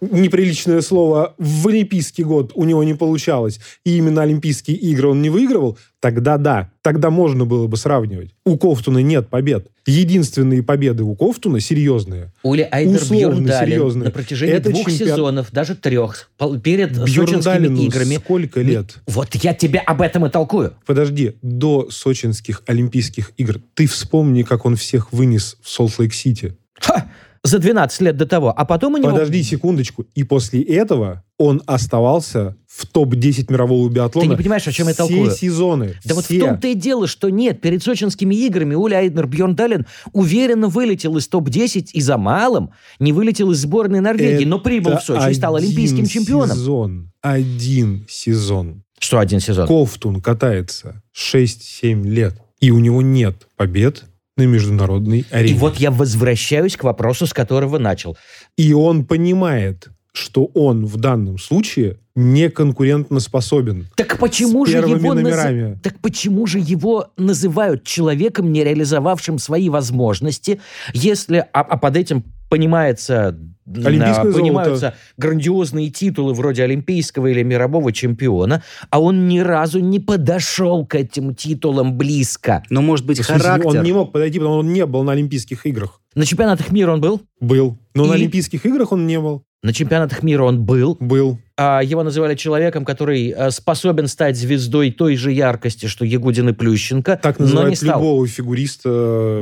неприличное 0.00 0.80
слово, 0.80 1.34
в 1.38 1.68
Олимпийский 1.68 2.24
год 2.24 2.52
у 2.54 2.64
него 2.64 2.84
не 2.84 2.94
получалось, 2.94 3.60
и 3.84 3.96
именно 3.96 4.22
Олимпийские 4.22 4.76
игры 4.76 5.08
он 5.08 5.22
не 5.22 5.30
выигрывал, 5.30 5.78
тогда 6.00 6.36
да, 6.38 6.70
тогда 6.82 7.10
можно 7.10 7.44
было 7.44 7.66
бы 7.66 7.76
сравнивать. 7.76 8.34
У 8.44 8.56
Ковтуна 8.56 8.98
нет 8.98 9.28
побед. 9.28 9.68
Единственные 9.86 10.62
победы 10.62 11.02
у 11.02 11.14
Ковтуна 11.16 11.60
серьезные. 11.60 12.32
Ули 12.42 12.68
Айдер 12.70 13.00
серьезные. 13.02 14.04
на 14.04 14.10
протяжении 14.10 14.54
Это 14.54 14.70
двух 14.70 14.86
чемпион- 14.88 15.08
сезонов, 15.08 15.50
даже 15.52 15.74
трех, 15.74 16.30
перед 16.62 16.94
сочинскими 16.96 17.84
играми. 17.86 18.16
сколько 18.16 18.60
лет? 18.60 18.96
Вот 19.06 19.34
я 19.36 19.54
тебе 19.54 19.78
об 19.80 20.02
этом 20.02 20.26
и 20.26 20.30
толкую. 20.30 20.74
Подожди, 20.86 21.34
до 21.42 21.88
сочинских 21.90 22.62
Олимпийских 22.66 23.32
игр 23.36 23.60
ты 23.74 23.86
вспомни, 23.86 24.42
как 24.42 24.66
он 24.66 24.76
всех 24.76 25.12
вынес 25.12 25.56
в 25.62 25.68
Солт-Лейк-Сити. 25.68 26.56
Ха! 26.80 27.10
За 27.42 27.58
12 27.58 28.00
лет 28.02 28.16
до 28.16 28.26
того. 28.26 28.52
А 28.56 28.64
потом 28.64 28.94
у 28.94 28.96
него... 28.96 29.10
Подожди 29.12 29.42
секундочку. 29.42 30.04
И 30.14 30.24
после 30.24 30.62
этого 30.62 31.24
он 31.38 31.62
оставался 31.66 32.56
в 32.66 32.86
топ-10 32.86 33.50
мирового 33.52 33.88
биатлона 33.88 34.24
Ты 34.26 34.30
не 34.30 34.36
понимаешь, 34.36 34.66
о 34.66 34.72
чем 34.72 34.88
я 34.88 34.94
все 34.94 35.06
толкую? 35.06 35.30
сезоны. 35.30 35.94
Да 36.04 36.14
вот 36.14 36.24
в 36.24 36.28
все. 36.28 36.40
том-то 36.40 36.68
и 36.68 36.74
дело, 36.74 37.06
что 37.06 37.28
нет, 37.30 37.60
перед 37.60 37.82
сочинскими 37.82 38.34
играми 38.34 38.74
Уля 38.74 38.98
Айднер 38.98 39.26
Бьерндален 39.26 39.86
уверенно 40.12 40.68
вылетел 40.68 41.16
из 41.16 41.28
топ-10 41.28 41.90
и 41.92 42.00
за 42.00 42.18
малым 42.18 42.70
не 42.98 43.12
вылетел 43.12 43.50
из 43.52 43.58
сборной 43.58 44.00
Норвегии, 44.00 44.44
но 44.44 44.58
прибыл 44.58 44.96
в 44.98 45.02
Сочи 45.02 45.30
и 45.30 45.34
стал 45.34 45.56
олимпийским 45.56 46.06
чемпионом. 46.06 46.56
сезон. 46.56 47.12
Один 47.20 48.06
сезон. 48.08 48.82
Что 48.98 49.20
один 49.20 49.38
сезон? 49.40 49.66
Ковтун 49.68 50.20
катается 50.20 51.02
6-7 51.16 52.02
лет, 52.04 52.34
и 52.60 52.70
у 52.70 52.78
него 52.80 53.00
нет 53.02 53.46
побед 53.56 54.04
на 54.38 54.44
международной 54.44 55.26
арене. 55.30 55.54
И 55.54 55.58
вот 55.58 55.76
я 55.76 55.90
возвращаюсь 55.90 56.76
к 56.76 56.84
вопросу, 56.84 57.26
с 57.26 57.32
которого 57.32 57.78
начал. 57.78 58.16
И 58.56 58.72
он 58.72 59.04
понимает, 59.04 59.88
что 60.12 60.46
он 60.54 60.86
в 60.86 60.96
данном 60.96 61.38
случае 61.38 61.98
не 62.16 62.50
конкурентно 62.50 63.20
способен. 63.20 63.86
Так 63.94 64.18
почему 64.18 64.66
С 64.66 64.70
же 64.70 64.78
его 64.78 65.14
наз- 65.14 65.14
номерами. 65.14 65.78
Так 65.82 66.00
почему 66.00 66.46
же 66.46 66.58
его 66.58 67.12
называют 67.16 67.84
человеком, 67.84 68.50
не 68.50 68.64
реализовавшим 68.64 69.38
свои 69.38 69.68
возможности, 69.68 70.60
если 70.92 71.46
а, 71.52 71.60
а 71.60 71.76
под 71.76 71.96
этим 71.96 72.24
понимается 72.48 73.38
Олимпийское 73.66 74.32
понимаются 74.32 74.76
золото. 74.78 74.96
грандиозные 75.18 75.90
титулы 75.90 76.32
вроде 76.32 76.62
олимпийского 76.62 77.26
или 77.26 77.42
мирового 77.42 77.92
чемпиона, 77.92 78.62
а 78.88 79.00
он 79.00 79.28
ни 79.28 79.40
разу 79.40 79.80
не 79.80 80.00
подошел 80.00 80.86
к 80.86 80.94
этим 80.94 81.34
титулам 81.34 81.98
близко. 81.98 82.62
Но, 82.70 82.80
может 82.80 83.04
быть, 83.04 83.18
В 83.20 83.24
смысле, 83.24 83.42
характер... 83.42 83.68
Он 83.80 83.82
не 83.82 83.92
мог 83.92 84.12
подойти, 84.12 84.38
потому 84.38 84.54
что 84.54 84.66
он 84.66 84.72
не 84.72 84.86
был 84.86 85.02
на 85.02 85.12
Олимпийских 85.12 85.66
играх. 85.66 86.00
На 86.14 86.24
чемпионатах 86.24 86.72
мира 86.72 86.92
он 86.92 87.00
был, 87.02 87.20
Был. 87.40 87.76
Но 87.94 88.06
на 88.06 88.12
И? 88.12 88.16
Олимпийских 88.16 88.64
играх 88.64 88.90
он 88.92 89.06
не 89.06 89.20
был. 89.20 89.42
на 89.62 89.72
чемпионатах 89.74 90.22
мира 90.22 90.44
он 90.44 90.64
был, 90.64 90.96
Был. 90.98 91.38
а 91.58 91.82
его 91.82 92.02
называли 92.02 92.34
человеком, 92.36 92.84
который 92.86 93.34
э, 93.36 93.50
способен 93.50 94.06
стать 94.08 94.36
звездой 94.36 94.90
той 94.92 95.16
же 95.16 95.30
яркости, 95.30 95.86
что 95.86 96.04
Ягудин 96.06 96.48
и 96.48 96.52
Плющенко, 96.52 97.20
Так 97.22 97.38
но 97.38 97.44
не 97.44 97.50
называют 97.52 97.76
стал. 97.78 98.00
любого 98.00 98.26
фигуриста 98.26 98.88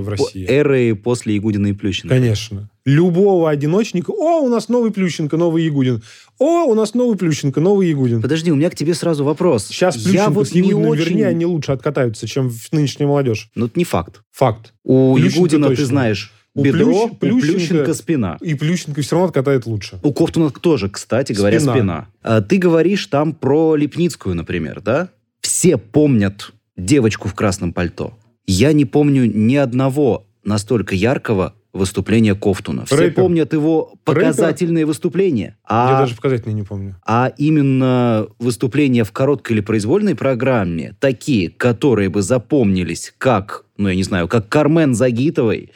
в 0.01 0.05
по- 0.05 0.11
России. 0.11 0.47
эры 0.49 0.97
после 0.97 1.37
Ягудина 1.37 1.69
и 1.69 1.73
Плющенко. 1.73 2.15
Конечно. 2.15 2.71
Любого 2.87 3.51
одиночника. 3.51 4.13
О, 4.13 4.41
у 4.43 4.49
нас 4.49 4.69
новый 4.69 4.93
Плющенко, 4.93 5.37
новый 5.37 5.65
Ягудин. 5.65 6.03
О, 6.39 6.65
у 6.67 6.75
нас 6.75 6.95
новый 6.95 7.19
Плющенко, 7.19 7.61
новый 7.61 7.89
Ягудин. 7.91 8.23
Подожди, 8.23 8.53
у 8.53 8.55
меня 8.55 8.71
к 8.71 8.77
тебе 8.77 8.95
сразу 8.95 9.25
вопрос. 9.25 9.67
Сейчас 9.67 9.97
Я 9.97 10.03
Плющенко 10.05 10.31
вот 10.31 10.49
с 10.49 10.53
не 10.55 10.61
Ягудиным, 10.61 10.87
очень... 10.91 11.03
вернее, 11.05 11.27
они 11.27 11.45
лучше 11.47 11.73
откатаются, 11.73 12.29
чем 12.29 12.49
в- 12.49 12.73
нынешняя 12.73 13.09
молодежь. 13.09 13.51
Ну, 13.57 13.67
это 13.67 13.77
не 13.77 13.85
факт. 13.85 14.23
Факт. 14.31 14.73
У 14.85 15.15
Плющенко 15.17 15.37
Ягудина, 15.37 15.67
ты 15.67 15.73
точно. 15.75 15.87
знаешь, 15.87 16.33
У 16.55 16.63
бедро, 16.63 17.09
Плющ- 17.21 17.33
у 17.33 17.39
Плющенко- 17.41 17.93
спина. 17.93 18.39
И 18.41 18.55
Плющенко 18.55 19.03
все 19.03 19.17
равно 19.17 19.27
откатает 19.29 19.67
лучше. 19.67 19.99
У 20.05 20.13
Ковтуна 20.13 20.51
тоже, 20.51 20.89
кстати 20.89 21.33
говоря, 21.33 21.59
Спина. 21.59 21.75
спина. 21.75 22.07
А, 22.23 22.41
ты 22.41 22.57
говоришь 22.59 23.05
там 23.09 23.33
про 23.35 23.75
Лепницкую, 23.75 24.37
например, 24.37 24.81
да? 24.81 25.09
Все 25.41 25.77
помнят 25.77 26.53
девочку 26.77 27.27
в 27.29 27.35
красном 27.35 27.73
пальто. 27.73 28.17
Я 28.47 28.73
не 28.73 28.85
помню 28.85 29.25
ни 29.27 29.57
одного 29.57 30.25
настолько 30.45 30.95
яркого 30.95 31.55
выступления 31.77 32.35
Ковтуна. 32.35 32.85
Все 32.87 32.97
Рэпер. 32.97 33.15
помнят 33.23 33.53
его 33.53 33.95
показательные 34.05 34.85
выступления. 34.87 35.57
Я 35.71 35.97
А, 35.97 36.01
даже 36.01 36.15
показательно 36.17 36.53
не 36.53 36.63
помню. 36.63 36.97
а 37.07 37.33
именно 37.37 38.27
выступления 38.39 39.05
в 39.05 39.13
короткой 39.13 39.57
или 39.57 39.61
произвольной 39.61 40.15
программе, 40.15 40.95
такие, 41.01 41.51
которые 41.51 42.09
бы 42.09 42.23
запомнились 42.23 43.15
как, 43.19 43.65
ну, 43.77 43.89
я 43.89 43.95
не 43.95 44.03
знаю, 44.03 44.29
как 44.29 44.49
Кармен 44.49 44.95
Загитовой, 44.95 45.71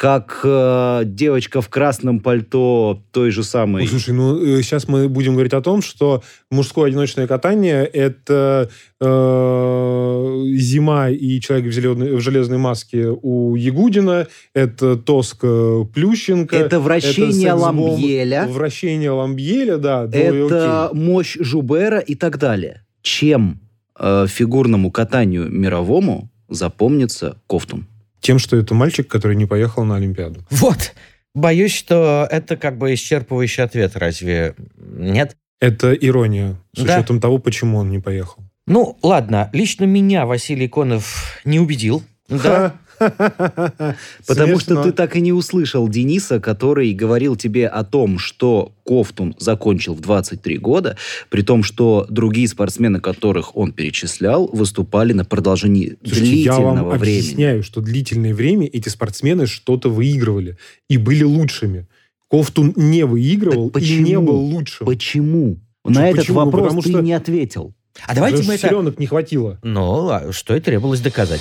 как 0.00 0.40
э, 0.44 1.02
девочка 1.04 1.60
в 1.60 1.68
красном 1.68 2.20
пальто 2.20 3.02
той 3.10 3.30
же 3.30 3.44
самой... 3.44 3.82
Ой, 3.82 3.86
слушай, 3.88 4.14
ну 4.14 4.42
сейчас 4.62 4.88
мы 4.88 5.10
будем 5.10 5.34
говорить 5.34 5.52
о 5.52 5.60
том, 5.60 5.82
что 5.82 6.22
мужское 6.50 6.88
одиночное 6.88 7.26
катание 7.26 7.84
это 7.84 8.70
э, 8.98 10.42
зима 10.56 11.10
и 11.10 11.38
человек 11.42 11.66
в, 11.66 11.72
зеленой- 11.74 12.16
в 12.16 12.20
железной 12.20 12.56
маске 12.56 13.08
у 13.10 13.56
Ягудина, 13.56 14.26
это 14.54 14.96
Тоска 14.96 15.84
Плющенко. 15.92 16.56
Это 16.56 16.80
вращение 16.80 17.50
секс-бомб, 17.50 17.80
Ламбьеля. 17.80 18.46
Вращение 18.48 19.10
Ламбьеля, 19.10 19.76
да. 19.76 20.08
Это 20.10 20.86
окей. 20.86 20.98
мощь 20.98 21.36
Жубера 21.38 21.98
и 21.98 22.14
так 22.14 22.38
далее. 22.38 22.86
Чем 23.02 23.60
э, 23.98 24.24
фигурному 24.26 24.90
катанию 24.90 25.50
мировому 25.50 26.30
запомнится 26.48 27.36
Ковтун? 27.46 27.89
Тем, 28.20 28.38
что 28.38 28.56
это 28.56 28.74
мальчик, 28.74 29.08
который 29.08 29.36
не 29.36 29.46
поехал 29.46 29.84
на 29.84 29.96
Олимпиаду. 29.96 30.44
Вот. 30.50 30.92
Боюсь, 31.34 31.72
что 31.74 32.26
это 32.30 32.56
как 32.56 32.76
бы 32.76 32.92
исчерпывающий 32.94 33.62
ответ, 33.62 33.96
разве 33.96 34.54
нет? 34.76 35.36
Это 35.60 35.92
ирония, 35.94 36.56
с 36.74 36.82
Да. 36.82 36.98
учетом 36.98 37.20
того, 37.20 37.38
почему 37.38 37.78
он 37.78 37.90
не 37.90 37.98
поехал. 37.98 38.42
Ну, 38.66 38.96
ладно, 39.02 39.50
лично 39.52 39.84
меня 39.84 40.26
Василий 40.26 40.68
Конов 40.68 41.40
не 41.44 41.60
убедил. 41.60 42.02
Да, 42.28 42.74
Потому 44.26 44.58
что 44.58 44.82
ты 44.82 44.92
так 44.92 45.16
и 45.16 45.20
не 45.20 45.32
услышал 45.32 45.88
Дениса, 45.88 46.40
который 46.40 46.92
говорил 46.92 47.36
тебе 47.36 47.66
о 47.66 47.84
том, 47.84 48.18
что 48.18 48.72
Ковтун 48.84 49.34
закончил 49.38 49.94
в 49.94 50.00
23 50.00 50.58
года, 50.58 50.96
при 51.28 51.42
том, 51.42 51.62
что 51.62 52.06
другие 52.08 52.48
спортсмены, 52.48 53.00
которых 53.00 53.56
он 53.56 53.72
перечислял, 53.72 54.48
выступали 54.52 55.12
на 55.12 55.24
продолжении 55.24 55.96
Слушайте, 56.04 56.36
я 56.42 56.52
вам 56.52 56.74
длительного 56.74 56.98
времени. 56.98 57.18
объясняю, 57.20 57.62
что 57.62 57.80
длительное 57.80 58.34
время 58.34 58.66
эти 58.66 58.88
спортсмены 58.88 59.46
что-то 59.46 59.88
выигрывали 59.88 60.56
и 60.88 60.96
были 60.96 61.24
лучшими. 61.24 61.86
Ковтун 62.30 62.72
не 62.76 63.04
выигрывал 63.04 63.70
Так 63.70 63.82
и 63.82 63.96
не 63.98 64.02
почему? 64.04 64.26
был 64.26 64.36
лучшим. 64.40 64.86
Почему? 64.86 65.58
Почему? 65.82 65.98
На 65.98 66.08
этот 66.10 66.20
Почему? 66.20 66.38
вопрос 66.44 66.62
Потому 66.64 66.82
ты 66.82 66.90
что- 66.90 67.00
не 67.00 67.12
ответил. 67.12 67.74
А 68.06 68.14
давайте 68.14 68.38
Даже 68.38 68.48
мы 68.48 68.54
это... 68.54 68.94
не 69.00 69.06
хватило. 69.06 69.58
Ну, 69.64 70.08
а 70.10 70.32
что 70.32 70.54
и 70.54 70.60
требовалось 70.60 71.00
доказать. 71.00 71.40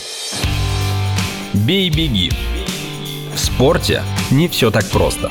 Бей-беги. 1.54 2.32
В 3.34 3.40
спорте 3.40 4.04
не 4.30 4.48
все 4.48 4.70
так 4.70 4.90
просто. 4.90 5.30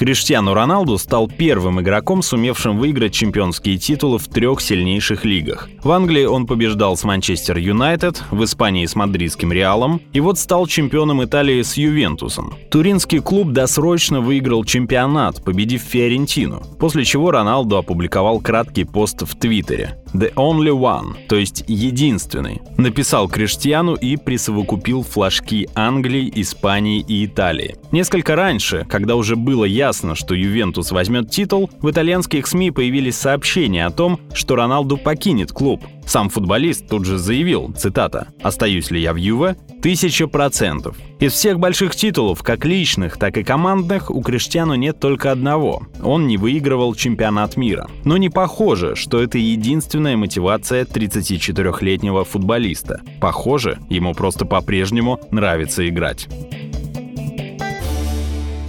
Криштиану 0.00 0.54
Роналду 0.54 0.96
стал 0.96 1.28
первым 1.28 1.82
игроком, 1.82 2.22
сумевшим 2.22 2.78
выиграть 2.78 3.12
чемпионские 3.12 3.76
титулы 3.76 4.16
в 4.16 4.28
трех 4.28 4.62
сильнейших 4.62 5.26
лигах. 5.26 5.68
В 5.84 5.90
Англии 5.90 6.24
он 6.24 6.46
побеждал 6.46 6.96
с 6.96 7.04
Манчестер 7.04 7.58
Юнайтед, 7.58 8.22
в 8.30 8.42
Испании 8.42 8.86
с 8.86 8.94
мадридским 8.94 9.52
Реалом, 9.52 10.00
и 10.14 10.20
вот 10.20 10.38
стал 10.38 10.66
чемпионом 10.66 11.22
Италии 11.22 11.60
с 11.60 11.76
Ювентусом. 11.76 12.54
Туринский 12.70 13.20
клуб 13.20 13.52
досрочно 13.52 14.22
выиграл 14.22 14.64
чемпионат, 14.64 15.44
победив 15.44 15.82
Фиорентину, 15.82 16.62
после 16.78 17.04
чего 17.04 17.30
Роналду 17.30 17.76
опубликовал 17.76 18.40
краткий 18.40 18.84
пост 18.84 19.20
в 19.20 19.38
Твиттере. 19.38 19.98
«The 20.14 20.32
only 20.34 20.72
one», 20.72 21.28
то 21.28 21.36
есть 21.36 21.62
единственный, 21.68 22.62
написал 22.78 23.28
Криштиану 23.28 23.94
и 23.94 24.16
присовокупил 24.16 25.04
флажки 25.04 25.68
Англии, 25.74 26.32
Испании 26.34 27.04
и 27.06 27.26
Италии. 27.26 27.76
Несколько 27.92 28.34
раньше, 28.34 28.86
когда 28.88 29.14
уже 29.14 29.36
было 29.36 29.64
ясно, 29.64 29.89
ясно, 29.90 30.14
что 30.14 30.36
Ювентус 30.36 30.92
возьмет 30.92 31.32
титул, 31.32 31.68
в 31.82 31.90
итальянских 31.90 32.46
СМИ 32.46 32.70
появились 32.70 33.16
сообщения 33.16 33.86
о 33.86 33.90
том, 33.90 34.20
что 34.32 34.54
Роналду 34.54 34.96
покинет 34.96 35.50
клуб. 35.50 35.84
Сам 36.06 36.28
футболист 36.28 36.86
тут 36.88 37.04
же 37.04 37.18
заявил, 37.18 37.74
цитата, 37.76 38.28
«Остаюсь 38.40 38.92
ли 38.92 39.00
я 39.00 39.12
в 39.12 39.16
Юве? 39.16 39.56
Тысяча 39.82 40.28
процентов». 40.28 40.96
Из 41.18 41.32
всех 41.32 41.58
больших 41.58 41.96
титулов, 41.96 42.44
как 42.44 42.64
личных, 42.64 43.16
так 43.16 43.36
и 43.36 43.42
командных, 43.42 44.12
у 44.12 44.22
Криштиану 44.22 44.76
нет 44.76 45.00
только 45.00 45.32
одного. 45.32 45.82
Он 46.04 46.28
не 46.28 46.36
выигрывал 46.36 46.94
чемпионат 46.94 47.56
мира. 47.56 47.88
Но 48.04 48.16
не 48.16 48.28
похоже, 48.28 48.94
что 48.94 49.20
это 49.20 49.38
единственная 49.38 50.16
мотивация 50.16 50.84
34-летнего 50.84 52.24
футболиста. 52.24 53.00
Похоже, 53.20 53.80
ему 53.88 54.14
просто 54.14 54.46
по-прежнему 54.46 55.20
нравится 55.32 55.88
играть. 55.88 56.28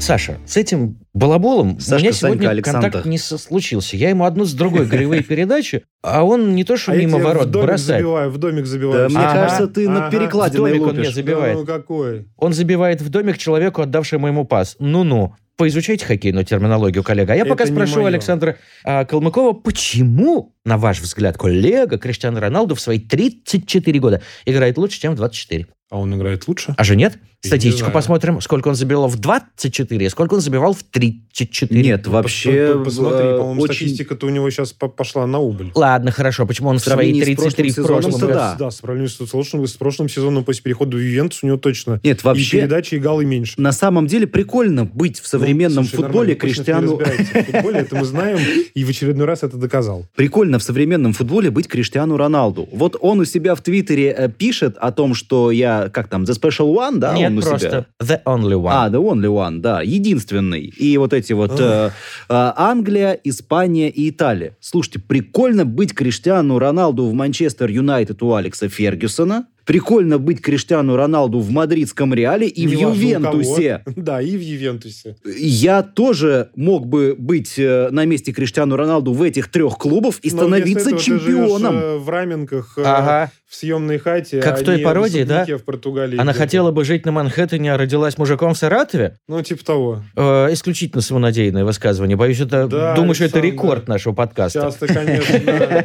Саша, 0.01 0.39
с 0.47 0.57
этим 0.57 0.97
балаболом 1.13 1.79
Сашка, 1.79 1.95
у 1.95 1.99
меня 1.99 2.11
Санька, 2.13 2.33
сегодня 2.35 2.49
Александр. 2.49 2.81
контакт 2.81 3.05
не 3.05 3.17
со- 3.19 3.37
случился. 3.37 3.95
Я 3.95 4.09
ему 4.09 4.25
одну 4.25 4.45
с 4.45 4.53
другой 4.53 4.87
голевые 4.87 5.21
передачи, 5.23 5.83
а 6.01 6.23
он 6.23 6.55
не 6.55 6.63
то, 6.63 6.75
что 6.75 6.91
А 6.91 6.95
мимо 6.95 7.19
ворот 7.19 7.47
в 7.47 7.51
домик 7.51 7.67
бросает. 7.67 8.01
забиваю, 8.01 8.31
в 8.31 8.37
домик 8.39 8.63
Да, 8.63 8.69
забиваю. 8.69 9.09
мне 9.09 9.19
Ага, 9.19 9.33
кажется, 9.33 9.67
ты 9.67 9.85
ага. 9.87 9.99
над 9.99 10.11
перекладиной 10.11 10.71
домик 10.71 10.81
он 10.81 10.87
лупишь. 10.89 11.01
мне 11.05 11.11
забивает. 11.11 11.57
Ну 11.59 11.65
какой? 11.65 12.25
Он 12.37 12.51
забивает 12.53 13.01
в 13.01 13.09
домик 13.09 13.37
человеку, 13.37 13.83
отдавшему 13.83 14.27
ему 14.27 14.43
пас. 14.43 14.75
Ну-ну. 14.79 15.35
Поизучайте 15.55 16.03
хоккейную 16.05 16.45
терминологию, 16.45 17.03
коллега. 17.03 17.33
А 17.33 17.35
я 17.35 17.41
Это 17.43 17.51
пока 17.51 17.67
спрошу. 17.67 18.03
Александра 18.05 18.57
а, 18.83 19.05
Калмыкова, 19.05 19.53
почему, 19.53 20.55
на 20.65 20.79
ваш 20.79 20.99
взгляд, 20.99 21.37
коллега 21.37 21.99
Криштиану 21.99 22.39
Роналду 22.39 22.73
в 22.73 22.81
свои 22.81 22.97
34 22.97 23.99
года 23.99 24.21
играет 24.45 24.79
лучше, 24.79 24.99
чем 24.99 25.13
в 25.13 25.17
24? 25.17 25.67
А 25.91 25.99
он 25.99 26.15
играет 26.15 26.47
лучше? 26.47 26.73
А 26.75 26.83
же 26.83 26.95
нет? 26.95 27.19
Статистику 27.43 27.89
посмотрим, 27.89 28.39
сколько 28.39 28.67
он 28.67 28.75
забивал 28.75 29.07
в 29.07 29.17
24, 29.19 30.05
и 30.05 30.09
сколько 30.09 30.35
он 30.35 30.41
забивал 30.41 30.73
в 30.73 30.83
34. 30.83 31.81
Нет, 31.81 32.05
вообще... 32.05 32.73
Пос- 32.73 32.83
Посмотри, 32.83 33.27
э, 33.27 33.37
по-моему, 33.37 33.61
очень... 33.63 33.75
статистика-то 33.75 34.27
у 34.27 34.29
него 34.29 34.47
сейчас 34.51 34.73
по- 34.73 34.87
пошла 34.87 35.25
на 35.25 35.39
убыль. 35.39 35.71
Ладно, 35.73 36.11
хорошо. 36.11 36.45
Почему 36.45 36.69
он 36.69 36.77
в 36.77 36.81
свои 36.81 36.93
сравнении 36.93 37.21
с 37.21 37.25
33 37.25 37.71
в 37.71 37.75
прошлом 37.83 38.11
году? 38.11 38.27
да. 38.27 38.55
Да, 38.59 38.69
с 38.69 38.77
сравнению 38.77 39.09
с 39.09 39.15
прошлым, 39.15 39.65
с 39.65 39.73
прошлым 39.73 40.07
сезоном 40.07 40.43
после 40.43 40.61
перехода 40.61 40.97
в 40.97 40.99
Ювентус 40.99 41.43
у 41.43 41.47
него 41.47 41.57
точно 41.57 41.99
Нет, 42.03 42.19
и 42.21 42.23
вообще... 42.23 42.57
передачи, 42.57 42.95
и 42.95 42.99
голы 42.99 43.25
меньше. 43.25 43.53
На 43.57 43.71
самом 43.71 44.05
деле 44.05 44.27
прикольно 44.27 44.85
быть 44.85 45.19
в 45.19 45.25
современном 45.27 45.83
Ну, 45.83 45.89
слушай, 45.89 46.03
футболе 46.03 46.35
Криштиану... 46.35 46.97
в 46.97 47.03
футболе, 47.03 47.79
это 47.79 47.95
мы 47.95 48.05
знаем, 48.05 48.37
и 48.75 48.83
в 48.83 48.89
очередной 48.89 49.25
раз 49.25 49.41
это 49.41 49.57
доказал. 49.57 50.05
Прикольно 50.15 50.59
в 50.59 50.63
современном 50.63 51.13
футболе 51.13 51.49
быть 51.49 51.67
Криштиану 51.67 52.17
Роналду. 52.17 52.69
Вот 52.71 52.95
он 52.99 53.19
у 53.19 53.25
себя 53.25 53.55
в 53.55 53.61
Твиттере 53.61 54.13
э, 54.15 54.29
пишет 54.29 54.77
о 54.77 54.91
том, 54.91 55.15
что 55.15 55.49
я, 55.49 55.89
как 55.89 56.07
там, 56.07 56.23
The 56.23 56.39
Special 56.39 56.71
One, 56.71 56.97
да, 56.99 57.15
Нет, 57.17 57.30
он 57.31 57.37
у 57.37 57.41
себя? 57.41 57.57
просто 57.59 57.85
The 57.99 58.23
Only 58.25 58.53
One. 58.53 58.71
А, 58.71 58.89
The 58.89 59.01
Only 59.01 59.27
One, 59.27 59.59
да, 59.59 59.81
единственный. 59.81 60.61
И 60.61 60.97
вот 60.97 61.13
эти 61.13 61.33
вот 61.33 61.59
э, 61.59 61.89
э, 61.89 61.89
Англия, 62.29 63.19
Испания 63.23 63.89
и 63.89 64.09
Италия. 64.09 64.57
Слушайте, 64.59 64.99
прикольно 64.99 65.65
быть 65.65 65.93
Криштиану 65.93 66.59
Роналду 66.59 67.05
в 67.05 67.13
Манчестер 67.13 67.69
Юнайтед 67.69 68.21
у 68.23 68.33
Алекса 68.33 68.69
Фергюсона. 68.69 69.47
Прикольно 69.71 70.17
быть 70.19 70.41
Криштиану 70.41 70.97
Роналду 70.97 71.39
в 71.39 71.49
мадридском 71.49 72.13
Реале 72.13 72.45
и 72.45 72.67
в 72.67 72.71
Неважно 72.71 72.89
у 72.89 72.93
Ювентусе. 72.93 73.81
кого. 73.85 73.95
Да, 73.95 74.21
и 74.21 74.35
в 74.35 74.41
Ювентусе. 74.41 75.15
Я 75.23 75.81
тоже 75.81 76.49
мог 76.57 76.87
бы 76.87 77.15
быть 77.17 77.57
э, 77.57 77.87
на 77.89 78.03
месте 78.03 78.33
Криштиану 78.33 78.75
Роналду 78.75 79.13
в 79.13 79.21
этих 79.23 79.49
трех 79.49 79.77
клубах 79.77 80.15
и 80.23 80.29
Но 80.31 80.39
становиться 80.39 80.89
этого 80.89 80.97
ты 80.99 81.05
чемпионом. 81.05 81.73
живешь, 81.75 81.83
э, 81.85 81.97
в 81.99 82.09
Раменках, 82.09 82.73
э, 82.75 82.83
Ага. 82.83 83.31
в 83.47 83.55
съемной 83.55 83.97
хате. 83.97 84.41
Как 84.41 84.55
а 84.57 84.61
в 84.61 84.65
той 84.65 84.79
не 84.79 84.83
пародии, 84.83 85.23
да? 85.23 85.45
Сундуке 85.45 85.57
в 85.57 85.63
Португалии. 85.63 86.19
Она 86.19 86.33
хотела 86.33 86.71
бы 86.71 86.83
жить 86.83 87.05
на 87.05 87.13
Манхэттене, 87.13 87.73
а 87.73 87.77
родилась 87.77 88.17
мужиком 88.17 88.53
в 88.53 88.57
Саратове? 88.57 89.19
Ну, 89.29 89.41
типа 89.41 89.63
того. 89.63 90.03
Э, 90.17 90.51
исключительно 90.51 91.01
самонадеянное 91.01 91.63
высказывание. 91.63 92.17
Боюсь, 92.17 92.41
это, 92.41 92.67
Да, 92.67 92.93
думаю, 92.93 93.15
что 93.15 93.23
это 93.23 93.39
рекорд 93.39 93.87
нашего 93.87 94.11
подкаста. 94.11 94.63
Часто, 94.63 94.87
конечно, 94.87 95.39
да. 95.45 95.83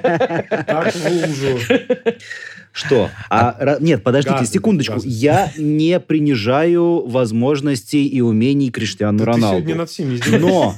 Так 0.67 0.93
в 0.93 1.09
лужу. 1.09 1.59
Что? 2.77 3.09
А, 3.31 3.57
ра- 3.59 3.77
нет, 3.83 4.03
подождите, 4.03 4.37
Газы, 4.41 4.53
секундочку. 4.53 4.95
газы. 4.97 5.09
Я 5.09 5.51
не 5.57 5.99
принижаю 5.99 7.07
возможностей 7.09 8.07
и 8.07 8.21
умений 8.21 8.71
Криштиану 8.71 9.19
Да 9.21 9.25
ты 9.25 9.31
Роналду. 9.31 9.57
сегодня 9.61 9.75
над 9.77 9.89
всеми. 9.89 10.21
Но 10.39 10.75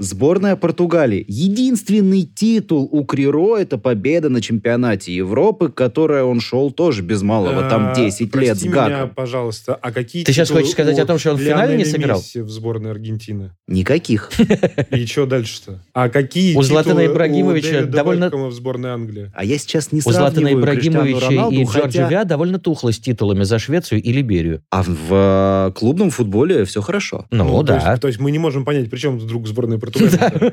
сборная 0.00 0.56
Португалии. 0.56 1.24
Единственный 1.28 2.22
титул 2.22 2.88
у 2.90 3.04
Криро– 3.04 3.56
это 3.58 3.78
победа 3.78 4.28
на 4.28 4.40
чемпионате 4.40 5.14
Европы, 5.14 5.68
к 5.68 5.74
которой 5.74 6.22
он 6.24 6.40
шел 6.40 6.72
тоже 6.72 7.02
без 7.02 7.22
малого, 7.22 7.68
там 7.70 7.90
А, 7.90 7.94
10 7.94 8.30
прости 8.32 8.48
лет 8.48 8.58
с 8.58 8.62
меня, 8.64 8.74
гаком. 8.88 9.10
пожалуйста, 9.14 9.74
а 9.76 9.92
какие 9.92 10.24
Ты 10.24 10.32
сейчас 10.32 10.50
хочешь 10.50 10.70
сказать 10.70 10.98
о 10.98 11.06
том, 11.06 11.18
что 11.20 11.30
он 11.30 11.36
в 11.36 11.40
финале 11.40 11.76
не 11.76 11.84
сыграл? 11.84 12.18
Месси 12.18 12.40
в 12.40 12.50
сборной 12.50 12.90
Аргентины? 12.90 13.52
Никаких. 13.68 14.30
И 14.90 15.06
что 15.06 15.26
дальше-то? 15.26 15.82
А 15.92 16.08
какие 16.08 16.56
У 16.56 16.62
Златана 16.62 17.06
Ибрагимовича 17.06 17.68
у 17.68 17.72
Дэвида 17.72 17.92
довольно- 17.96 18.30
в 18.48 18.52
сборной 18.52 18.90
Англии? 18.90 19.30
А 19.34 19.44
я 19.44 19.56
сейчас 19.58 19.92
не 19.92 19.98
У 20.00 20.02
Златана 20.02 20.30
сравниваю 20.30 20.60
Ибрагимовича 20.62 21.27
Роналду, 21.28 21.56
и 21.60 21.64
хотя- 21.64 21.80
Джорджа 21.80 22.08
Вя 22.08 22.24
довольно 22.24 22.58
тухло 22.58 22.92
с 22.92 22.98
титулами 22.98 23.44
за 23.44 23.58
Швецию 23.58 24.02
и 24.02 24.12
Либерию. 24.12 24.62
А 24.70 24.82
в 24.82 24.96
э, 25.10 25.72
клубном 25.74 26.10
футболе 26.10 26.64
все 26.64 26.80
хорошо. 26.80 27.26
Ну, 27.30 27.58
то 27.60 27.62
да. 27.62 27.90
Есть, 27.90 28.02
то 28.02 28.08
есть 28.08 28.20
мы 28.20 28.30
не 28.30 28.38
можем 28.38 28.64
понять, 28.64 28.90
при 28.90 28.98
чем 28.98 29.18
вдруг 29.18 29.46
сборная 29.46 29.78
Португалии? 29.78 30.52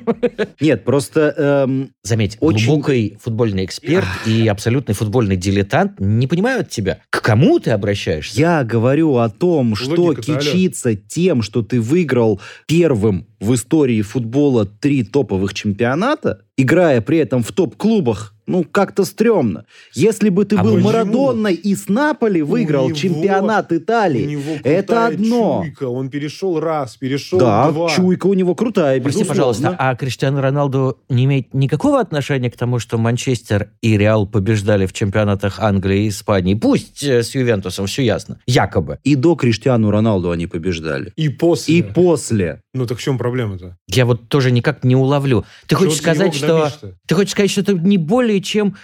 Нет, 0.60 0.84
просто 0.84 1.34
эм, 1.38 1.90
Заметь, 2.04 2.38
глубокий 2.40 3.18
футбольный 3.20 3.66
эксперт 3.66 4.06
и 4.26 4.48
абсолютный 4.48 4.94
футбольный 4.94 5.36
дилетант 5.36 6.00
не 6.00 6.28
понимают 6.28 6.70
тебя. 6.70 7.00
К 7.10 7.22
кому 7.22 7.60
ты 7.60 7.72
обращаешься? 7.72 8.40
Я 8.40 8.64
говорю 8.64 9.18
о 9.18 9.30
том, 9.30 9.76
что 9.76 10.14
кичиться 10.14 10.96
тем, 10.96 11.42
что 11.42 11.64
ты 11.64 11.82
выиграл 11.82 12.40
первым 12.68 13.28
в 13.40 13.54
истории 13.54 14.02
футбола 14.02 14.66
три 14.66 15.04
топовых 15.04 15.54
чемпионата, 15.54 16.42
играя 16.58 17.02
при 17.02 17.18
этом 17.18 17.44
в 17.44 17.52
топ-клубах, 17.52 18.35
ну, 18.48 18.64
как-то 18.64 19.06
стрёмно. 19.06 19.66
Если 19.94 20.30
бы 20.30 20.46
ты 20.46 20.56
А 20.58 20.64
был 20.64 20.74
почему? 20.76 20.88
Марадонной 20.92 21.54
и 21.54 21.76
с 21.76 21.90
Наполи 21.90 22.42
выиграл 22.42 22.88
него- 22.90 22.96
чемпионат 22.98 23.72
Италии, 23.74 24.40
это 24.64 25.08
одно. 25.08 25.64
чуйка, 25.64 25.88
он 25.90 26.10
перешел 26.10 26.60
раз, 26.60 26.96
перешел 26.98 27.40
да, 27.40 27.72
два. 27.72 27.90
чуйка 27.90 28.28
у 28.28 28.34
него 28.34 28.56
крутая, 28.56 29.02
Прости, 29.02 29.20
безусловно. 29.24 29.30
пожалуйста, 29.60 29.76
а 29.80 29.96
Криштиану 29.96 30.42
Роналду 30.42 30.98
не 31.10 31.26
имеет 31.26 31.54
никакого 31.54 32.00
отношения 32.00 32.52
к 32.52 32.58
тому, 32.58 32.80
что 32.80 32.98
Манчестер 32.98 33.70
и 33.82 33.98
Реал 33.98 34.28
побеждали 34.28 34.86
в 34.86 34.94
чемпионатах 34.94 35.60
Англии 35.60 36.06
и 36.06 36.10
Испании? 36.10 36.54
Пусть 36.56 37.04
э, 37.04 37.24
с 37.24 37.34
Ювентусом 37.36 37.88
все 37.88 38.04
ясно. 38.04 38.40
Якобы. 38.46 39.00
И 39.04 39.16
до 39.16 39.36
Криштиану 39.36 39.92
Роналду 39.92 40.32
они 40.32 40.48
побеждали. 40.48 41.12
И 41.16 41.30
после. 41.30 41.76
И 41.78 41.82
после. 41.82 42.62
Ну 42.74 42.86
так 42.86 42.98
в 42.98 43.02
чем 43.02 43.18
проблема-то? 43.18 43.78
Я 43.88 44.06
вот 44.06 44.28
тоже 44.28 44.52
никак 44.52 44.84
не 44.84 44.96
уловлю. 44.96 45.46
Ты 45.68 45.76
Чего 45.76 45.80
хочешь 45.86 45.96
ты 45.98 46.02
сказать, 46.04 46.36
что... 46.36 46.72
Ты 47.08 47.16
хочешь 47.16 47.32
сказать, 47.32 47.52
что 47.52 47.62
это 47.62 47.74
не 47.74 47.98
более 47.98 48.35
чем 48.42 48.76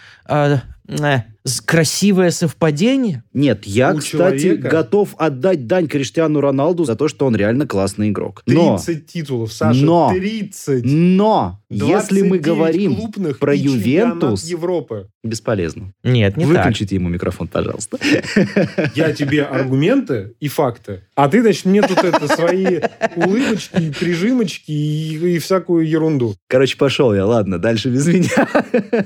красивое 1.65 2.31
совпадение? 2.31 3.23
Нет, 3.33 3.65
я, 3.65 3.93
У 3.93 3.97
кстати, 3.97 4.41
человека- 4.41 4.69
готов 4.69 5.15
отдать 5.17 5.65
дань 5.65 5.87
Криштиану 5.87 6.39
Роналду 6.41 6.83
за 6.85 6.95
то, 6.95 7.07
что 7.07 7.25
он 7.25 7.35
реально 7.35 7.65
классный 7.65 8.09
игрок. 8.09 8.43
Но, 8.45 8.77
30 8.77 9.07
титулов, 9.07 9.51
Саша, 9.51 9.83
Но. 9.83 10.11
30. 10.13 10.83
но, 10.85 11.59
если 11.69 12.21
мы 12.21 12.39
29 12.39 12.41
говорим 12.41 12.95
клубных 12.95 13.39
про 13.39 13.55
Ювентус, 13.55 14.43
Европы. 14.43 15.07
бесполезно. 15.23 15.93
Нет, 16.03 16.37
не 16.37 16.45
так. 16.45 16.65
Выключите 16.65 16.95
ему 16.95 17.09
микрофон, 17.09 17.47
пожалуйста. 17.47 17.97
Я 18.95 19.13
тебе 19.13 19.43
аргументы 19.43 20.33
и 20.39 20.47
факты, 20.47 21.03
а 21.15 21.27
ты, 21.29 21.41
значит, 21.41 21.65
мне 21.65 21.81
тут 21.81 22.03
это 22.03 22.27
свои 22.27 22.81
улыбочки, 23.15 23.91
прижимочки 23.99 24.71
и, 24.71 25.35
и 25.35 25.39
всякую 25.39 25.87
ерунду. 25.87 26.35
Короче, 26.47 26.77
пошел 26.77 27.13
я, 27.15 27.25
ладно, 27.25 27.57
дальше 27.57 27.89
без 27.89 28.05
меня. 28.07 28.47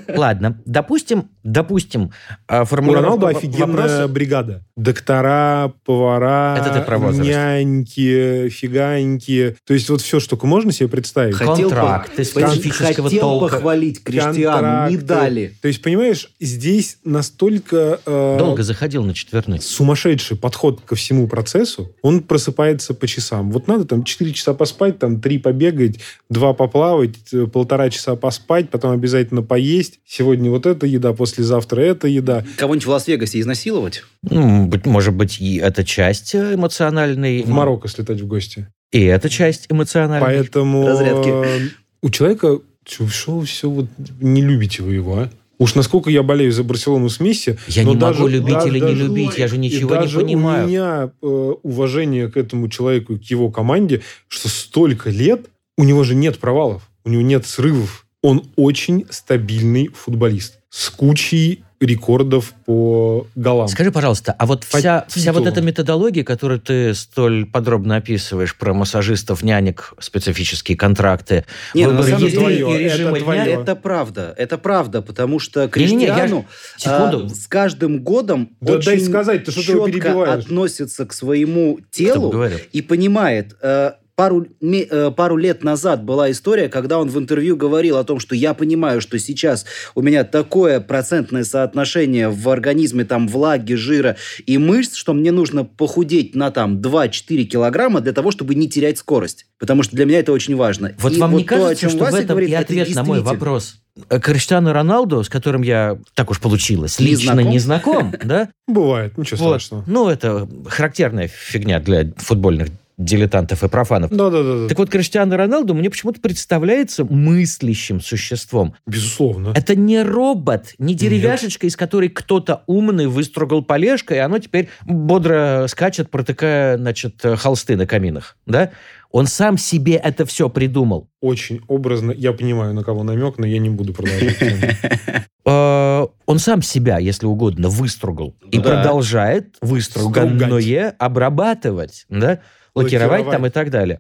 Ладно, 0.07 0.61
допустим, 0.65 1.04
допустим, 1.43 2.11
э, 2.47 2.61
У 2.61 2.65
формулировка 2.65 3.03
Роналду 3.09 3.25
во- 3.25 3.31
офигенная 3.31 3.65
вопроса- 3.67 4.07
бригада. 4.07 4.65
Доктора, 4.75 5.73
повара, 5.85 6.57
Это 6.59 6.73
ты 6.79 6.81
про 6.81 6.97
возраст. 6.97 7.29
няньки, 7.29 8.49
фиганьки. 8.49 9.55
То 9.65 9.73
есть 9.73 9.89
вот 9.89 10.01
все, 10.01 10.19
что 10.19 10.37
можно 10.43 10.71
себе 10.71 10.89
представить. 10.89 11.35
Хотел 11.35 11.69
Контракты 11.69 12.17
по- 12.17 12.23
специфического 12.23 13.09
Хотел 13.09 13.21
толка. 13.21 13.55
похвалить 13.55 14.03
Криштиану, 14.03 14.89
не 14.89 14.97
дали. 14.97 15.53
То 15.61 15.67
есть, 15.67 15.81
понимаешь, 15.81 16.29
здесь 16.39 16.97
настолько 17.03 17.99
э, 18.05 18.35
Долго 18.39 18.63
заходил 18.63 19.03
на 19.03 19.13
четверной. 19.13 19.59
сумасшедший 19.61 20.37
подход 20.37 20.81
ко 20.85 20.95
всему 20.95 21.27
процессу, 21.27 21.93
он 22.01 22.21
просыпается 22.21 22.93
по 22.93 23.07
часам. 23.07 23.51
Вот 23.51 23.67
надо 23.67 23.85
там 23.85 24.03
4 24.03 24.33
часа 24.33 24.53
поспать, 24.53 24.99
там 24.99 25.21
3 25.21 25.37
побегать, 25.39 25.99
2 26.29 26.53
поплавать, 26.53 27.15
э, 27.33 27.45
полтора 27.47 27.89
часа 27.89 28.15
поспать, 28.15 28.69
потом 28.69 28.91
обязательно 28.91 29.41
поесть. 29.41 29.99
Сегодня 30.05 30.49
вот 30.49 30.65
эта 30.65 30.85
еда, 30.95 31.13
послезавтра 31.13 31.81
эта 31.81 32.07
еда. 32.07 32.43
Кого-нибудь 32.57 32.85
в 32.85 32.89
Лас-Вегасе 32.89 33.39
изнасиловать? 33.39 34.03
Ну, 34.23 34.65
быть- 34.67 34.85
может 34.85 35.13
быть, 35.13 35.39
и 35.39 35.57
эта 35.57 35.83
часть 35.83 36.33
э, 36.35 36.55
эмоциональной. 36.55 37.43
В 37.43 37.49
Марокко 37.49 37.87
слетать 37.87 38.19
в 38.21 38.27
гости. 38.27 38.67
И 38.91 39.03
эта 39.03 39.29
часть 39.29 39.67
эмоциональной. 39.69 40.25
Поэтому 40.25 40.87
Разрядки. 40.87 41.29
э, 41.29 41.67
у 42.01 42.09
человека 42.09 42.59
что 42.87 43.41
все 43.41 43.67
вот 43.69 43.87
не 44.21 44.41
любите 44.43 44.83
вы 44.83 44.93
его, 44.93 45.17
а? 45.17 45.29
Уж 45.57 45.73
насколько 45.75 46.09
я 46.11 46.21
болею 46.21 46.51
за 46.51 46.63
Барселону 46.63 47.09
с 47.09 47.19
Месси. 47.19 47.55
Я 47.67 47.83
но 47.83 47.93
не 47.93 47.99
даже- 47.99 48.19
могу 48.19 48.29
любить 48.29 48.53
да- 48.53 48.67
или 48.67 48.75
не 48.75 48.79
даже- 48.81 49.03
любить, 49.05 49.37
я 49.37 49.47
же 49.47 49.55
и 49.55 49.59
ничего 49.59 49.89
не 49.95 50.01
даже 50.01 50.19
понимаю. 50.19 50.65
у 50.65 50.67
меня 50.67 51.09
э, 51.21 51.53
уважение 51.63 52.27
к 52.29 52.37
этому 52.37 52.67
человеку, 52.67 53.13
и 53.13 53.17
к 53.17 53.23
его 53.23 53.49
команде, 53.49 54.01
что 54.27 54.49
столько 54.49 55.09
лет 55.09 55.47
у 55.77 55.83
него 55.83 56.03
же 56.03 56.13
нет 56.13 56.37
провалов, 56.39 56.83
у 57.05 57.09
него 57.09 57.21
нет 57.21 57.45
срывов. 57.45 58.04
Он 58.25 58.43
очень 58.55 59.05
стабильный 59.11 59.89
футболист 59.89 60.57
с 60.71 60.89
кучей 60.89 61.63
рекордов 61.79 62.53
по 62.65 63.27
голам. 63.35 63.67
Скажи, 63.67 63.91
пожалуйста, 63.91 64.33
а 64.39 64.47
вот 64.47 64.65
По 64.65 64.79
вся, 64.79 65.05
вся 65.07 65.31
вот 65.31 65.45
эта 65.45 65.61
методология, 65.61 66.23
которую 66.23 66.59
ты 66.59 66.95
столь 66.95 67.45
подробно 67.45 67.97
описываешь 67.97 68.55
про 68.55 68.73
массажистов, 68.73 69.43
нянек, 69.43 69.93
специфические 69.99 70.75
контракты, 70.75 71.45
Не, 71.75 71.85
ну, 71.85 71.91
на 71.91 72.01
выбор 72.01 72.19
самом 72.19 72.25
еды 72.31 72.39
деле, 72.39 72.57
и 72.57 72.85
это 72.85 72.95
режима 72.95 73.19
твое. 73.19 73.43
дня, 73.43 73.61
Это 73.61 73.75
правда, 73.75 74.33
это 74.35 74.57
правда, 74.57 75.01
потому 75.03 75.37
что 75.37 75.61
я- 75.61 75.67
Криштиану 75.67 76.45
секунду. 76.77 77.25
а, 77.27 77.29
с 77.29 77.45
каждым 77.45 78.01
годом 78.03 78.49
Да 78.59 78.77
дай 78.79 78.95
очень 78.95 79.05
сказать, 79.05 79.43
ты 79.43 79.51
что 79.51 79.61
ты 79.61 79.67
четко 79.67 79.85
перебиваешь? 79.85 80.45
относится 80.45 81.05
к 81.05 81.13
своему 81.13 81.79
телу 81.91 82.33
и 82.71 82.81
понимает. 82.81 83.55
э, 83.61 83.91
Пару, 84.15 84.47
э, 84.61 85.11
пару 85.11 85.35
лет 85.35 85.61
назад 85.65 86.05
была 86.05 86.31
история, 86.31 86.69
когда 86.69 86.99
он 86.99 87.09
в 87.09 87.19
интервью 87.19 87.57
говорил 87.57 87.97
о 87.97 88.05
том, 88.05 88.21
что 88.21 88.33
я 88.33 88.53
понимаю, 88.53 89.01
что 89.01 89.19
сейчас 89.19 89.65
у 89.93 90.01
меня 90.01 90.23
такое 90.23 90.79
процентное 90.79 91.43
соотношение 91.43 92.29
в 92.29 92.47
организме 92.47 93.03
там 93.03 93.27
влаги, 93.27 93.73
жира 93.73 94.15
и 94.45 94.57
мышц, 94.57 94.95
что 94.95 95.13
мне 95.13 95.33
нужно 95.33 95.65
похудеть 95.65 96.33
на 96.33 96.49
там 96.51 96.77
2-4 96.77 97.43
килограмма 97.43 97.99
для 97.99 98.13
того, 98.13 98.31
чтобы 98.31 98.55
не 98.55 98.69
терять 98.69 98.97
скорость. 98.99 99.47
Потому 99.59 99.83
что 99.83 99.97
для 99.97 100.05
меня 100.05 100.19
это 100.19 100.31
очень 100.31 100.55
важно. 100.55 100.93
Вот 100.97 101.11
И 101.11 101.19
вам 101.19 101.35
не 101.35 101.43
то, 101.43 101.55
о 101.55 101.59
кажется, 101.59 101.81
чем 101.81 101.89
что 101.89 101.99
в 101.99 102.01
Вася 102.03 102.17
этом 102.19 102.29
говорит, 102.29 102.49
и 102.51 102.53
это 102.53 102.61
ответ 102.61 102.95
на 102.95 103.03
мой 103.03 103.19
вопрос? 103.21 103.81
Э, 104.09 104.21
Криштиану 104.21 104.71
Роналду, 104.71 105.25
с 105.25 105.29
которым 105.29 105.61
я, 105.61 105.97
так 106.13 106.31
уж 106.31 106.39
получилось, 106.39 106.99
Не 106.99 107.07
лично 107.07 107.33
знаком? 107.33 107.51
не 107.51 107.59
знаком, 107.59 108.15
да? 108.23 108.49
Бывает, 108.65 109.17
ничего 109.17 109.43
Вот. 109.43 109.49
страшного. 109.61 109.83
Ну, 109.87 110.07
это 110.07 110.47
характерная 110.67 111.27
фигня 111.27 111.81
для 111.81 112.13
футбольных 112.15 112.69
дилетантов 112.97 113.63
и 113.63 113.67
профанов. 113.67 114.11
Да-да-да, 114.11 114.67
Так 114.69 114.77
вот, 114.77 114.89
Криштиану 114.89 115.35
Роналду 115.35 115.73
мне 115.73 115.89
почему-то 115.89 116.21
представляется 116.21 117.03
мыслящим 117.03 117.99
существом. 118.01 118.75
безусловно. 118.87 119.53
Это 119.55 119.75
не 119.75 120.01
робот, 120.03 120.73
не 120.77 120.95
деревяшечка, 120.95 121.67
из 121.67 121.75
которой 121.75 122.09
кто-то 122.09 122.63
умный 122.67 123.07
выстругал 123.07 123.63
полежкой, 123.63 124.17
и 124.17 124.19
оно 124.21 124.39
теперь 124.39 124.69
бодро 124.85 125.65
скачет, 125.67 126.09
протыкая, 126.09 126.77
значит, 126.77 127.21
холсты 127.37 127.75
на 127.75 127.85
каминах, 127.85 128.37
да? 128.45 128.71
Он 129.11 129.27
сам 129.27 129.57
себе 129.57 129.93
это 129.93 130.25
все 130.25 130.49
придумал. 130.49 131.09
Очень 131.21 131.61
образно. 131.69 132.11
Я 132.11 132.33
понимаю, 132.33 132.73
на 132.73 132.83
кого 132.83 133.03
намек, 133.03 133.37
но 133.37 133.45
я 133.45 133.59
не 133.59 133.69
буду 133.69 133.93
продолжать. 133.93 134.37
Э, 135.47 136.07
Он 136.25 136.39
сам 136.39 136.63
себя, 136.63 136.97
если 136.97 137.27
угодно, 137.27 137.69
выстругал. 137.69 138.35
И 138.49 138.57
Да. 138.57 138.63
продолжает 138.63 139.55
выструганное 139.61 140.95
обрабатывать, 140.97 142.05
да? 142.09 142.39
Лакировать 142.75 143.25
Лакировать. 143.25 143.31
там 143.31 143.45
и 143.45 143.49
так 143.49 143.69
далее. 143.71 143.99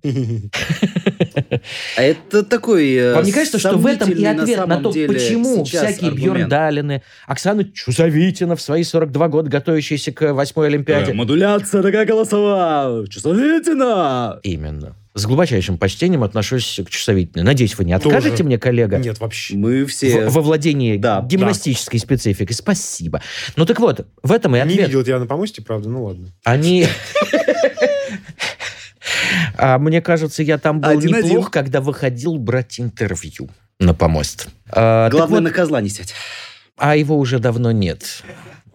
А 1.97 2.01
это 2.01 2.43
такой 2.43 2.93
э, 2.93 3.13
Вам 3.13 3.23
не 3.23 3.31
кажется, 3.31 3.57
что 3.57 3.77
в 3.77 3.85
этом 3.85 4.11
и 4.11 4.23
ответ 4.25 4.67
на, 4.67 4.81
то, 4.81 4.91
деле 4.91 5.07
почему 5.07 5.63
всякие 5.63 6.09
аргумент. 6.11 6.37
Бьерндалины, 6.37 7.01
Оксана 7.25 7.63
Чусовитина 7.63 8.55
в 8.55 8.61
свои 8.61 8.83
42 8.83 9.27
года, 9.29 9.49
готовящаяся 9.49 10.11
к 10.11 10.33
восьмой 10.33 10.67
Олимпиаде. 10.67 11.13
модуляция 11.13 11.81
такая 11.81 12.05
голосовая, 12.05 13.05
чувствительно. 13.07 14.39
Именно. 14.43 14.95
С 15.13 15.25
глубочайшим 15.25 15.77
почтением 15.77 16.23
отношусь 16.23 16.81
к 16.85 16.89
Чусовитиной. 16.89 17.45
Надеюсь, 17.45 17.77
вы 17.77 17.85
не 17.85 17.97
Тоже. 17.97 18.17
откажете 18.17 18.43
мне, 18.43 18.57
коллега, 18.57 18.97
Нет, 18.97 19.17
вообще. 19.21 19.55
Мы 19.55 19.85
все... 19.85 20.27
в- 20.27 20.33
во 20.33 20.41
владении 20.41 20.97
Да, 20.97 21.21
гимнастической 21.25 22.01
спецификой. 22.01 22.53
Спасибо. 22.53 23.21
Ну 23.55 23.65
так 23.65 23.79
вот, 23.79 24.05
в 24.21 24.31
этом 24.33 24.55
и 24.57 24.59
Не 24.59 24.63
ответ. 24.63 24.87
видел 24.89 25.03
тебя 25.05 25.19
на 25.19 25.25
помосте, 25.25 25.61
правда, 25.61 25.87
ну 25.87 26.03
ладно. 26.03 26.27
Они... 26.43 26.85
А 29.57 29.77
мне 29.79 30.01
кажется, 30.01 30.43
я 30.43 30.57
там 30.57 30.81
был 30.81 30.89
Один-один. 30.89 31.29
неплох, 31.29 31.51
когда 31.51 31.81
выходил 31.81 32.37
брать 32.37 32.79
интервью 32.79 33.49
на 33.79 33.93
помост. 33.93 34.47
А, 34.71 35.09
Главное, 35.09 35.39
вот, 35.39 35.43
на 35.43 35.51
козла 35.51 35.81
не 35.81 35.89
сядь. 35.89 36.13
а 36.77 36.95
его 36.95 37.17
уже 37.17 37.39
давно 37.39 37.71
нет. 37.71 38.23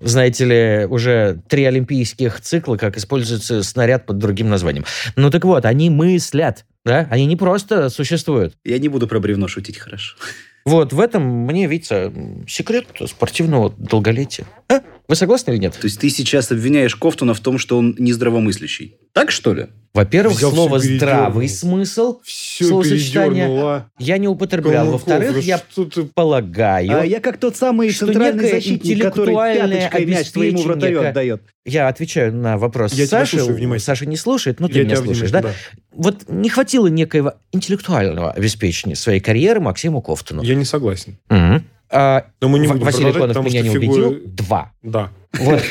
Знаете 0.00 0.44
ли, 0.46 0.86
уже 0.86 1.40
три 1.48 1.64
олимпийских 1.64 2.40
цикла, 2.40 2.76
как 2.76 2.96
используется 2.96 3.62
снаряд 3.62 4.06
под 4.06 4.16
другим 4.18 4.48
названием. 4.48 4.86
Ну 5.16 5.30
так 5.30 5.44
вот, 5.44 5.66
они 5.66 5.90
мыслят, 5.90 6.64
да? 6.86 7.06
Они 7.10 7.26
не 7.26 7.36
просто 7.36 7.90
существуют. 7.90 8.54
Я 8.64 8.78
не 8.78 8.88
буду 8.88 9.06
про 9.06 9.20
бревно 9.20 9.46
шутить, 9.46 9.76
хорошо. 9.78 10.16
Вот 10.64 10.92
в 10.92 11.00
этом 11.00 11.22
мне 11.22 11.66
видится 11.66 12.12
секрет 12.48 12.86
спортивного 13.06 13.74
долголетия. 13.76 14.46
А? 14.70 14.80
Вы 15.10 15.16
согласны 15.16 15.50
или 15.50 15.58
нет? 15.58 15.72
То 15.72 15.86
есть 15.86 15.98
ты 15.98 16.08
сейчас 16.08 16.52
обвиняешь 16.52 16.94
Кофтуна 16.94 17.34
в 17.34 17.40
том, 17.40 17.58
что 17.58 17.76
он 17.76 17.96
нездравомыслящий. 17.98 18.94
Так 19.12 19.32
что 19.32 19.52
ли? 19.54 19.66
Во-первых, 19.92 20.36
Взял 20.38 20.52
слово 20.52 20.78
«здравый 20.78 21.48
смысл» 21.48 22.20
Все 22.22 22.66
Словосочетание. 22.66 23.46
передернула. 23.46 23.90
я 23.98 24.18
не 24.18 24.28
употреблял. 24.28 24.88
Во-вторых, 24.92 25.32
да 25.34 25.38
я 25.40 25.58
ты... 25.58 26.04
полагаю, 26.14 27.00
А 27.00 27.04
я 27.04 27.18
как 27.18 27.38
тот 27.38 27.56
самый 27.56 27.90
что 27.90 28.06
центральный 28.06 28.50
защитник, 28.52 29.02
который 29.02 29.34
пяточкой 29.34 30.06
мяч 30.06 30.30
твоему 30.30 30.62
вратарю 30.62 31.00
отдает. 31.02 31.42
я 31.64 31.88
отвечаю 31.88 32.32
на 32.32 32.56
вопрос 32.56 32.92
Я 32.92 33.08
Саши. 33.08 33.40
Саша 33.80 34.06
не 34.06 34.16
слушает, 34.16 34.60
но 34.60 34.68
ты 34.68 34.78
Я 34.78 34.84
меня 34.84 34.94
слушаешь, 34.94 35.32
да? 35.32 35.40
внимательно, 35.40 35.64
Вот 35.92 36.28
не 36.28 36.48
хватило 36.48 36.86
некоего 36.86 37.34
интеллектуального 37.50 38.30
обеспечения 38.30 38.94
своей 38.94 39.18
карьеры 39.18 39.58
Максиму 39.58 40.02
Кофтону. 40.02 40.42
Я 40.44 40.54
не 40.54 40.64
согласен. 40.64 41.18
Мгм. 41.28 41.64
А, 41.92 42.24
Но 42.40 42.48
мы 42.48 42.58
не 42.60 42.68
будем 42.68 42.84
Василий 42.84 43.12
Конов 43.12 43.44
меня 43.44 43.62
не 43.62 43.70
что 43.70 43.78
убедил. 43.78 44.12
фигуры- 44.12 44.26
Два. 44.28 44.72
Да. 44.82 45.10
Вот. 45.38 45.60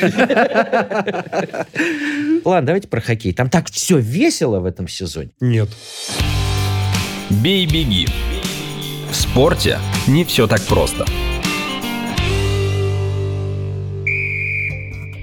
Ладно, 2.44 2.66
давайте 2.66 2.88
про 2.88 3.00
хоккей. 3.00 3.32
Там 3.32 3.48
так 3.50 3.70
все 3.70 3.98
весело 3.98 4.60
в 4.60 4.64
этом 4.66 4.86
сезоне. 4.88 5.30
Нет. 5.40 5.68
Бей-беги. 7.30 8.06
В 9.10 9.14
спорте 9.14 9.78
не 10.06 10.24
все 10.24 10.46
так 10.46 10.62
просто. 10.62 11.06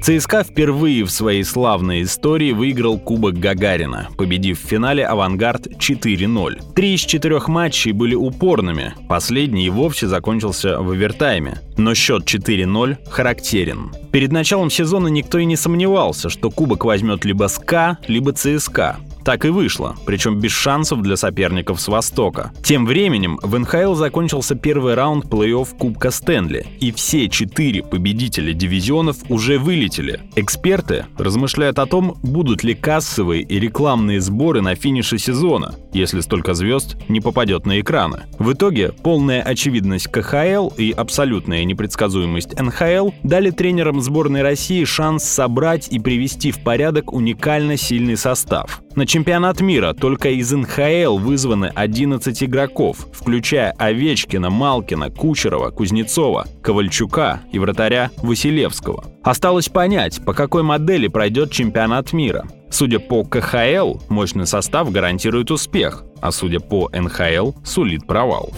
ЦСКА 0.07 0.45
впервые 0.45 1.03
в 1.03 1.11
своей 1.11 1.43
славной 1.43 2.03
истории 2.03 2.53
выиграл 2.53 2.97
Кубок 2.97 3.37
Гагарина, 3.37 4.07
победив 4.17 4.63
в 4.63 4.65
финале 4.65 5.05
«Авангард» 5.05 5.67
4-0. 5.67 6.73
Три 6.73 6.93
из 6.93 7.01
четырех 7.01 7.49
матчей 7.49 7.91
были 7.91 8.15
упорными, 8.15 8.93
последний 9.09 9.65
и 9.65 9.69
вовсе 9.69 10.07
закончился 10.07 10.79
в 10.79 10.91
овертайме. 10.91 11.59
Но 11.75 11.93
счет 11.93 12.23
4-0 12.23 13.09
характерен. 13.09 13.91
Перед 14.13 14.31
началом 14.31 14.69
сезона 14.69 15.09
никто 15.09 15.39
и 15.39 15.45
не 15.45 15.57
сомневался, 15.57 16.29
что 16.29 16.51
Кубок 16.51 16.85
возьмет 16.85 17.25
либо 17.25 17.47
СКА, 17.47 17.97
либо 18.07 18.31
ЦСКА. 18.31 18.99
Так 19.27 19.43
и 19.43 19.49
вышло, 19.49 19.97
причем 20.05 20.39
без 20.39 20.53
шансов 20.53 21.01
для 21.01 21.17
соперников 21.17 21.81
с 21.81 21.89
Востока. 21.89 22.53
Тем 22.63 22.85
временем 22.85 23.37
в 23.43 23.59
НХЛ 23.59 23.93
закончился 23.93 24.55
первый 24.55 24.93
раунд 24.93 25.25
плей-офф 25.25 25.77
Кубка 25.77 26.11
Стэнли, 26.11 26.65
и 26.79 26.93
все 26.93 27.27
четыре 27.27 27.83
победителя 27.83 28.53
дивизионов 28.53 29.17
уже 29.27 29.59
вылетели. 29.59 30.21
Эксперты 30.37 31.07
размышляют 31.17 31.77
о 31.77 31.87
том, 31.87 32.15
будут 32.23 32.63
ли 32.63 32.73
кассовые 32.73 33.41
и 33.41 33.59
рекламные 33.59 34.21
сборы 34.21 34.61
на 34.61 34.75
финише 34.75 35.17
сезона, 35.17 35.75
если 35.91 36.21
столько 36.21 36.53
звезд 36.53 36.95
не 37.09 37.19
попадет 37.19 37.65
на 37.65 37.81
экраны. 37.81 38.27
В 38.39 38.53
итоге 38.53 38.93
полная 38.93 39.41
очевидность 39.41 40.07
КХЛ 40.07 40.69
и 40.77 40.91
абсолютная 40.91 41.65
непредсказуемость 41.65 42.57
НХЛ 42.57 43.09
дали 43.23 43.49
тренерам 43.49 43.99
сборной 43.99 44.41
России 44.41 44.85
шанс 44.85 45.25
собрать 45.25 45.89
и 45.89 45.99
привести 45.99 46.51
в 46.51 46.63
порядок 46.63 47.11
уникально 47.11 47.75
сильный 47.75 48.15
состав. 48.15 48.81
На 48.95 49.05
чемпионат 49.17 49.61
мира 49.61 49.93
только 49.93 50.29
из 50.29 50.51
НХЛ 50.51 51.17
вызваны 51.17 51.71
11 51.73 52.43
игроков, 52.43 53.07
включая 53.11 53.71
Овечкина, 53.71 54.51
Малкина, 54.51 55.09
Кучерова, 55.09 55.71
Кузнецова, 55.71 56.45
Ковальчука 56.61 57.41
и 57.51 57.57
вратаря 57.57 58.11
Василевского. 58.17 59.05
Осталось 59.23 59.69
понять, 59.69 60.23
по 60.23 60.35
какой 60.35 60.61
модели 60.61 61.07
пройдет 61.07 61.49
чемпионат 61.49 62.13
мира. 62.13 62.45
Судя 62.69 62.99
по 62.99 63.23
КХЛ, 63.23 64.01
мощный 64.09 64.45
состав 64.45 64.91
гарантирует 64.91 65.49
успех, 65.49 66.03
а 66.21 66.31
судя 66.31 66.59
по 66.59 66.87
НХЛ, 66.93 67.53
сулит 67.65 68.05
провал. 68.05 68.53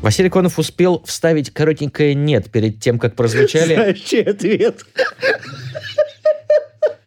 Василий 0.00 0.30
Конов 0.30 0.58
успел 0.58 1.02
вставить 1.04 1.50
коротенькое 1.50 2.14
«нет» 2.14 2.50
перед 2.50 2.80
тем, 2.80 2.98
как 2.98 3.16
прозвучали 3.16 3.74
Знаешь, 3.74 4.26
ответ? 4.26 4.86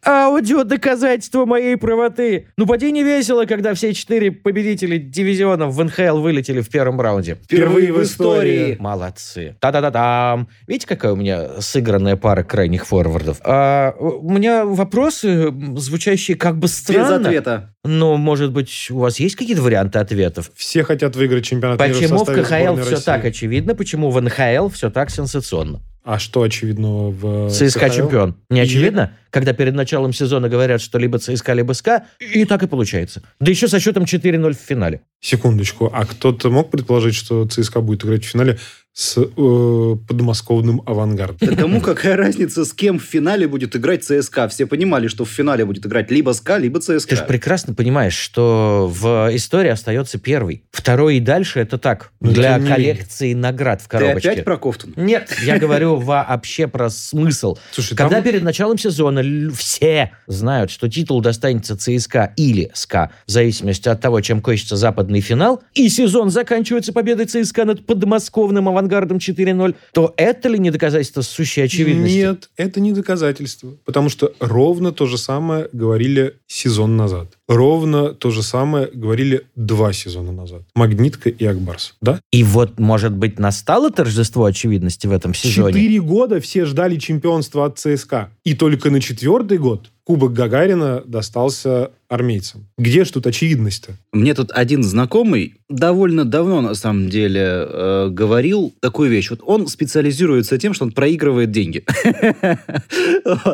Аудио 0.04 0.64
доказательство 0.64 1.44
моей 1.46 1.76
правоты. 1.76 2.48
Ну, 2.56 2.66
поди 2.66 2.90
не 2.90 3.04
весело, 3.04 3.44
когда 3.44 3.72
все 3.74 3.94
четыре 3.94 4.32
победители 4.32 4.98
дивизионов 4.98 5.74
в 5.74 5.84
НХЛ 5.84 6.18
вылетели 6.18 6.60
в 6.60 6.68
первом 6.68 7.00
раунде. 7.00 7.36
Впервые 7.44 7.92
в 7.92 8.02
истории. 8.02 8.76
Молодцы. 8.80 9.56
Та-да-да-дам. 9.60 10.48
Видите, 10.66 10.88
какая 10.88 11.12
у 11.12 11.16
меня 11.16 11.60
сыгранная 11.60 12.16
пара 12.16 12.42
крайних 12.42 12.84
форвардов? 12.86 13.38
А, 13.44 13.94
у 13.98 14.28
меня 14.28 14.64
вопросы, 14.64 15.52
звучащие 15.76 16.36
как 16.36 16.56
бы 16.56 16.62
Без 16.62 16.78
странно. 16.78 17.16
ответа. 17.28 17.74
Но, 17.84 18.16
может 18.16 18.52
быть, 18.52 18.88
у 18.90 18.98
вас 18.98 19.20
есть 19.20 19.36
какие-то 19.36 19.62
варианты 19.62 20.00
ответов? 20.00 20.50
Все 20.56 20.82
хотят 20.82 21.14
выиграть 21.14 21.44
чемпионат 21.44 21.78
мира 21.80 21.94
Почему 21.94 22.16
в 22.16 22.26
составе 22.26 22.42
КХЛ 22.42 22.80
все 22.82 22.90
России. 22.90 23.04
так 23.04 23.24
очевидно? 23.24 23.74
Почему 23.76 24.10
в 24.10 24.20
НХЛ 24.20 24.68
все 24.68 24.90
так 24.90 25.10
сенсационно? 25.10 25.80
А 26.04 26.18
что 26.18 26.42
очевидного 26.42 27.10
в 27.12 27.50
ЦСКА 27.50 27.88
КХЛ? 27.88 27.94
чемпион. 27.96 28.36
Не 28.50 28.60
И- 28.60 28.62
очевидно? 28.64 29.12
Когда 29.30 29.52
перед 29.52 29.74
началом 29.74 30.12
сезона 30.12 30.48
говорят, 30.48 30.80
что 30.80 30.98
либо 30.98 31.18
ЦСКА, 31.18 31.52
либо 31.52 31.72
СКА, 31.74 32.06
и 32.18 32.44
так 32.44 32.62
и 32.64 32.66
получается. 32.66 33.22
Да 33.40 33.50
еще 33.50 33.68
со 33.68 33.78
счетом 33.78 34.04
4-0 34.04 34.52
в 34.52 34.58
финале. 34.58 35.02
Секундочку. 35.20 35.88
А 35.92 36.04
кто-то 36.04 36.50
мог 36.50 36.70
предположить, 36.72 37.14
что 37.14 37.46
ЦСКА 37.46 37.80
будет 37.80 38.04
играть 38.04 38.24
в 38.24 38.28
финале 38.28 38.58
с 38.94 39.16
э, 39.16 39.96
подмосковным 40.06 40.82
авангардом? 40.84 41.48
Да 41.48 41.56
кому 41.56 41.80
какая 41.80 42.14
разница, 42.16 42.64
с 42.66 42.74
кем 42.74 42.98
в 42.98 43.02
финале 43.02 43.48
будет 43.48 43.74
играть 43.74 44.04
ЦСКА? 44.04 44.48
Все 44.48 44.66
понимали, 44.66 45.06
что 45.08 45.24
в 45.24 45.30
финале 45.30 45.64
будет 45.64 45.86
играть 45.86 46.10
либо 46.10 46.32
СКА, 46.32 46.58
либо 46.58 46.78
Ты 46.78 46.92
же 46.94 47.00
ЦСКА. 47.00 47.24
прекрасно 47.24 47.74
понимаешь, 47.74 48.14
что 48.14 48.90
в 48.92 49.30
истории 49.34 49.70
остается 49.70 50.18
первый. 50.18 50.64
Второй 50.70 51.16
и 51.16 51.20
дальше 51.20 51.60
это 51.60 51.78
так. 51.78 52.12
Ну, 52.20 52.32
для 52.32 52.58
не 52.58 52.64
менее. 52.64 52.76
коллекции 52.76 53.32
наград 53.32 53.80
в 53.80 53.84
Ты 53.84 53.90
коробочке. 53.98 54.30
опять 54.30 54.44
про 54.44 54.58
Кофтун? 54.58 54.92
Нет, 54.96 55.34
я 55.42 55.58
говорю 55.58 55.96
вообще 55.96 56.66
про 56.68 56.90
смысл. 56.90 57.56
Слушай, 57.70 57.96
Когда 57.96 58.16
там- 58.16 58.24
перед 58.24 58.42
началом 58.42 58.76
сезона 58.76 59.22
все 59.56 60.12
знают, 60.26 60.70
что 60.70 60.88
титул 60.90 61.22
достанется 61.22 61.78
ЦСКА 61.78 62.34
или 62.36 62.70
СКА, 62.74 63.10
в 63.26 63.30
зависимости 63.30 63.88
от 63.88 64.02
того, 64.02 64.20
чем 64.20 64.42
кончится 64.42 64.76
западный 64.76 65.20
финал, 65.20 65.62
и 65.72 65.88
сезон 65.88 66.28
заканчивается 66.28 66.92
победой 66.92 67.24
ЦСКА 67.24 67.64
над 67.64 67.86
подмосковным 67.86 68.68
авангардом 68.68 68.81
4-0, 68.88 69.74
то 69.92 70.14
это 70.16 70.48
ли 70.48 70.58
не 70.58 70.70
доказательство 70.70 71.22
сущей 71.22 71.64
очевидности? 71.64 72.16
Нет, 72.16 72.50
это 72.56 72.80
не 72.80 72.92
доказательство. 72.92 73.76
Потому 73.84 74.08
что 74.08 74.32
ровно 74.40 74.92
то 74.92 75.06
же 75.06 75.18
самое 75.18 75.68
говорили 75.72 76.36
сезон 76.46 76.96
назад. 76.96 77.38
Ровно 77.48 78.14
то 78.14 78.30
же 78.30 78.42
самое 78.42 78.88
говорили 78.92 79.46
два 79.56 79.92
сезона 79.92 80.32
назад. 80.32 80.62
Магнитка 80.74 81.28
и 81.28 81.44
Акбарс. 81.44 81.94
Да? 82.00 82.20
И 82.30 82.44
вот, 82.44 82.78
может 82.78 83.12
быть, 83.12 83.38
настало 83.38 83.90
торжество 83.90 84.44
очевидности 84.44 85.06
в 85.06 85.12
этом 85.12 85.34
сезоне? 85.34 85.72
Четыре 85.72 86.00
года 86.00 86.40
все 86.40 86.64
ждали 86.64 86.96
чемпионства 86.96 87.66
от 87.66 87.78
ЦСКА. 87.78 88.30
И 88.44 88.54
только 88.54 88.90
на 88.90 89.00
четвертый 89.00 89.58
год 89.58 89.91
Кубок 90.04 90.32
Гагарина 90.32 91.02
достался 91.06 91.92
армейцам. 92.08 92.66
Где 92.76 93.04
ж 93.04 93.10
тут 93.10 93.26
очевидность-то? 93.28 93.92
Мне 94.12 94.34
тут 94.34 94.50
один 94.52 94.82
знакомый 94.82 95.54
довольно 95.68 96.24
давно, 96.24 96.60
на 96.60 96.74
самом 96.74 97.08
деле, 97.08 97.40
э, 97.40 98.08
говорил 98.10 98.74
такую 98.80 99.10
вещь. 99.10 99.30
Вот 99.30 99.40
он 99.44 99.68
специализируется 99.68 100.58
тем, 100.58 100.74
что 100.74 100.84
он 100.84 100.92
проигрывает 100.92 101.50
деньги. 101.52 101.84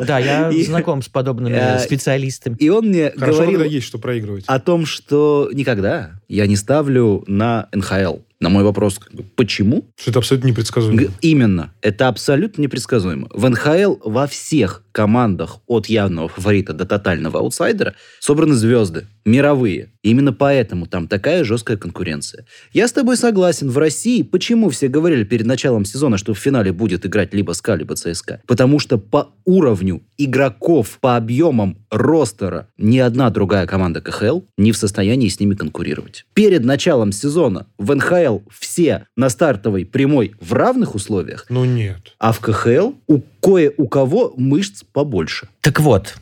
Да, 0.07 0.19
я 0.19 0.51
знаком 0.63 1.01
с 1.01 1.07
подобными 1.09 1.53
Э, 1.53 1.79
специалистами. 1.79 2.55
И 2.59 2.69
он 2.69 2.87
мне 2.87 3.11
говорил 3.15 3.63
есть 3.63 3.85
что 3.85 3.97
проигрывать. 3.99 4.45
о 4.47 4.59
том, 4.59 4.85
что 4.85 5.49
никогда 5.53 6.11
я 6.27 6.47
не 6.47 6.55
ставлю 6.55 7.23
на 7.27 7.67
НХЛ. 7.73 8.17
На 8.41 8.47
мой 8.47 8.63
вопрос, 8.63 9.01
почему? 9.35 9.89
Что 9.97 10.11
это 10.11 10.19
абсолютно 10.19 10.47
непредсказуемо. 10.47 11.11
Именно. 11.19 11.73
Это 11.81 12.07
абсолютно 12.07 12.61
непредсказуемо. 12.61 13.27
В 13.33 13.49
НХЛ 13.49 13.95
во 14.05 14.27
всех 14.27 14.83
командах 14.93 15.57
от 15.67 15.87
явного 15.87 16.29
фаворита 16.29 16.71
до 16.71 16.85
тотального 16.85 17.39
аутсайдера 17.39 17.95
собраны 18.19 18.53
звезды. 18.53 19.07
Мировые. 19.29 19.89
Именно 20.01 20.33
поэтому 20.33 20.87
там 20.87 21.07
такая 21.07 21.43
жесткая 21.43 21.77
конкуренция. 21.77 22.45
Я 22.73 22.87
с 22.87 22.93
тобой 22.93 23.15
согласен. 23.15 23.69
В 23.69 23.77
России 23.77 24.23
почему 24.23 24.69
все 24.69 24.87
говорили 24.87 25.23
перед 25.23 25.45
началом 25.45 25.85
сезона, 25.85 26.17
что 26.17 26.33
в 26.33 26.39
финале 26.39 26.71
будет 26.71 27.05
играть 27.05 27.31
либо 27.31 27.51
СКА, 27.51 27.75
либо 27.75 27.95
ЦСКА? 27.95 28.41
Потому 28.47 28.79
что 28.79 28.97
по 28.97 29.29
уровню 29.45 30.01
игроков, 30.17 30.97
по 30.99 31.15
объемам 31.15 31.77
ростера 31.91 32.69
ни 32.79 32.97
одна 32.97 33.29
другая 33.29 33.67
команда 33.67 34.01
КХЛ 34.01 34.41
не 34.57 34.71
в 34.71 34.77
состоянии 34.77 35.29
с 35.29 35.39
ними 35.39 35.53
конкурировать. 35.53 36.25
Перед 36.33 36.63
началом 36.65 37.11
сезона 37.11 37.67
в 37.77 37.93
НХЛ 37.93 38.39
все 38.49 39.05
на 39.15 39.29
стартовой 39.29 39.85
прямой 39.85 40.33
в 40.39 40.53
равных 40.53 40.95
условиях, 40.95 41.45
Ну 41.49 41.65
нет. 41.65 42.15
а 42.17 42.31
в 42.31 42.39
КХЛ 42.39 42.93
у 43.07 43.19
кое 43.41 43.71
у 43.77 43.87
кого 43.87 44.33
мышц 44.37 44.83
побольше. 44.91 45.49
Так 45.61 45.79
вот, 45.81 46.15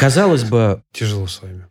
казалось 0.00 0.44
бы, 0.44 0.82
Тяжело 0.92 1.26
с 1.26 1.40
вами. 1.42 1.66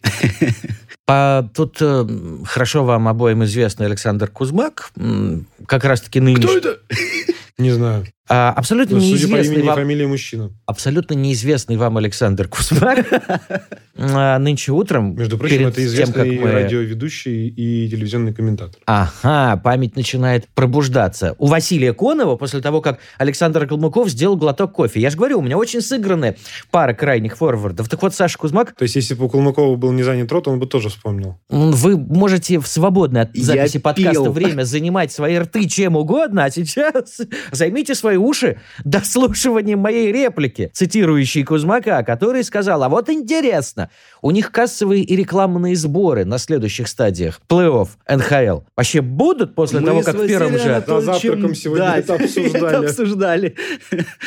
по- 1.06 1.50
тут 1.54 1.78
э, 1.82 2.08
хорошо 2.46 2.84
вам 2.84 3.08
обоим 3.08 3.44
известный 3.44 3.86
Александр 3.88 4.28
Кузмак, 4.28 4.92
м, 4.98 5.48
как 5.68 5.84
раз-таки 5.84 6.20
нынешний... 6.20 6.58
это? 6.58 6.80
Не 7.58 7.72
знаю. 7.72 8.06
А, 8.34 8.52
абсолютно 8.54 8.96
Но 8.98 9.02
Ну, 9.04 9.10
судя 9.10 9.28
по 9.28 9.32
неизвестный 9.32 9.56
имени 9.56 9.64
и 9.66 9.68
вам... 9.68 9.76
фамилии 9.78 10.06
мужчина. 10.06 10.52
Абсолютно 10.66 11.14
неизвестный 11.16 11.76
вам 11.76 11.98
Александр 11.98 12.48
Кузмак 12.48 13.06
а, 13.98 14.40
нынче 14.40 14.72
утром... 14.72 15.16
Между 15.18 15.38
прочим, 15.38 15.68
это 15.68 15.76
тем, 15.76 15.86
известный 15.86 16.14
как 16.38 16.42
мы- 16.46 16.52
радиоведущий 16.52 17.48
и 17.50 17.90
телевизионный 17.90 18.34
комментатор. 18.34 18.80
Ага, 18.86 19.58
память 19.58 19.98
начинает 19.98 20.48
пробуждаться. 20.54 21.36
У 21.40 21.48
Василия 21.48 21.94
Конова, 21.94 22.38
после 22.38 22.62
того, 22.62 22.80
как 22.82 23.00
Александр 23.18 23.68
Калмыков 23.68 24.10
сделал 24.10 24.38
глоток 24.38 24.72
кофе. 24.72 25.02
Я 25.02 25.10
же 25.10 25.18
говорю, 25.18 25.40
у 25.40 25.42
меня 25.42 25.58
очень 25.58 25.82
сыгранная 25.82 26.38
пара 26.72 26.94
крайних 26.94 27.36
форвардов. 27.36 27.90
Так 27.90 28.02
вот, 28.02 28.16
Саша 28.16 28.38
Кузмак, 28.38 28.74
То 28.78 28.84
есть, 28.84 28.96
если 28.96 29.14
бы 29.14 29.26
у 29.26 29.30
Кулмакова 29.30 29.76
был 29.76 29.92
не 29.92 30.04
занят 30.04 30.32
рот, 30.32 30.48
он 30.48 30.60
бы 30.60 30.68
тоже 30.68 30.88
вспомнил. 30.88 31.38
вы 31.50 31.98
можете 31.98 32.60
в 32.60 32.68
свободное 32.68 33.24
от 33.24 33.36
Я 33.36 33.44
записи 33.44 33.80
подкаста 33.80 34.24
пил. 34.24 34.32
время 34.32 34.64
занимать 34.64 35.12
свои 35.12 35.38
рты 35.38 35.68
чем 35.68 35.98
угодно, 35.98 36.46
а 36.46 36.50
сейчас 36.52 37.20
займите 37.52 37.94
свои 37.94 38.18
уши 38.22 38.60
дослушиванием 38.84 39.80
моей 39.80 40.12
реплики, 40.12 40.70
цитирующей 40.74 41.44
Кузмака, 41.44 42.04
который 42.04 42.44
сказал, 42.44 42.84
а 42.84 42.90
вот 42.90 43.10
интересно, 43.10 43.90
у 44.22 44.32
них 44.32 44.52
кассовые 44.52 45.04
и 45.04 45.16
рекламные 45.16 45.76
сборы 45.76 46.26
на 46.26 46.38
следующих 46.38 46.88
стадиях 46.88 47.42
плей-офф 47.50 47.88
НХЛ 48.08 48.62
вообще 48.76 49.02
будут 49.02 49.56
после 49.56 49.80
Мы 49.80 49.88
того, 49.88 50.02
как 50.02 50.16
в 50.16 50.28
первом 50.28 50.54
же... 50.58 50.84
За 50.88 51.02
завтраком 51.02 51.56
сегодня 51.56 51.84
да, 51.86 51.98
это 51.98 52.14
обсуждали. 52.22 52.68
это 52.68 52.78
обсуждали. 52.80 53.56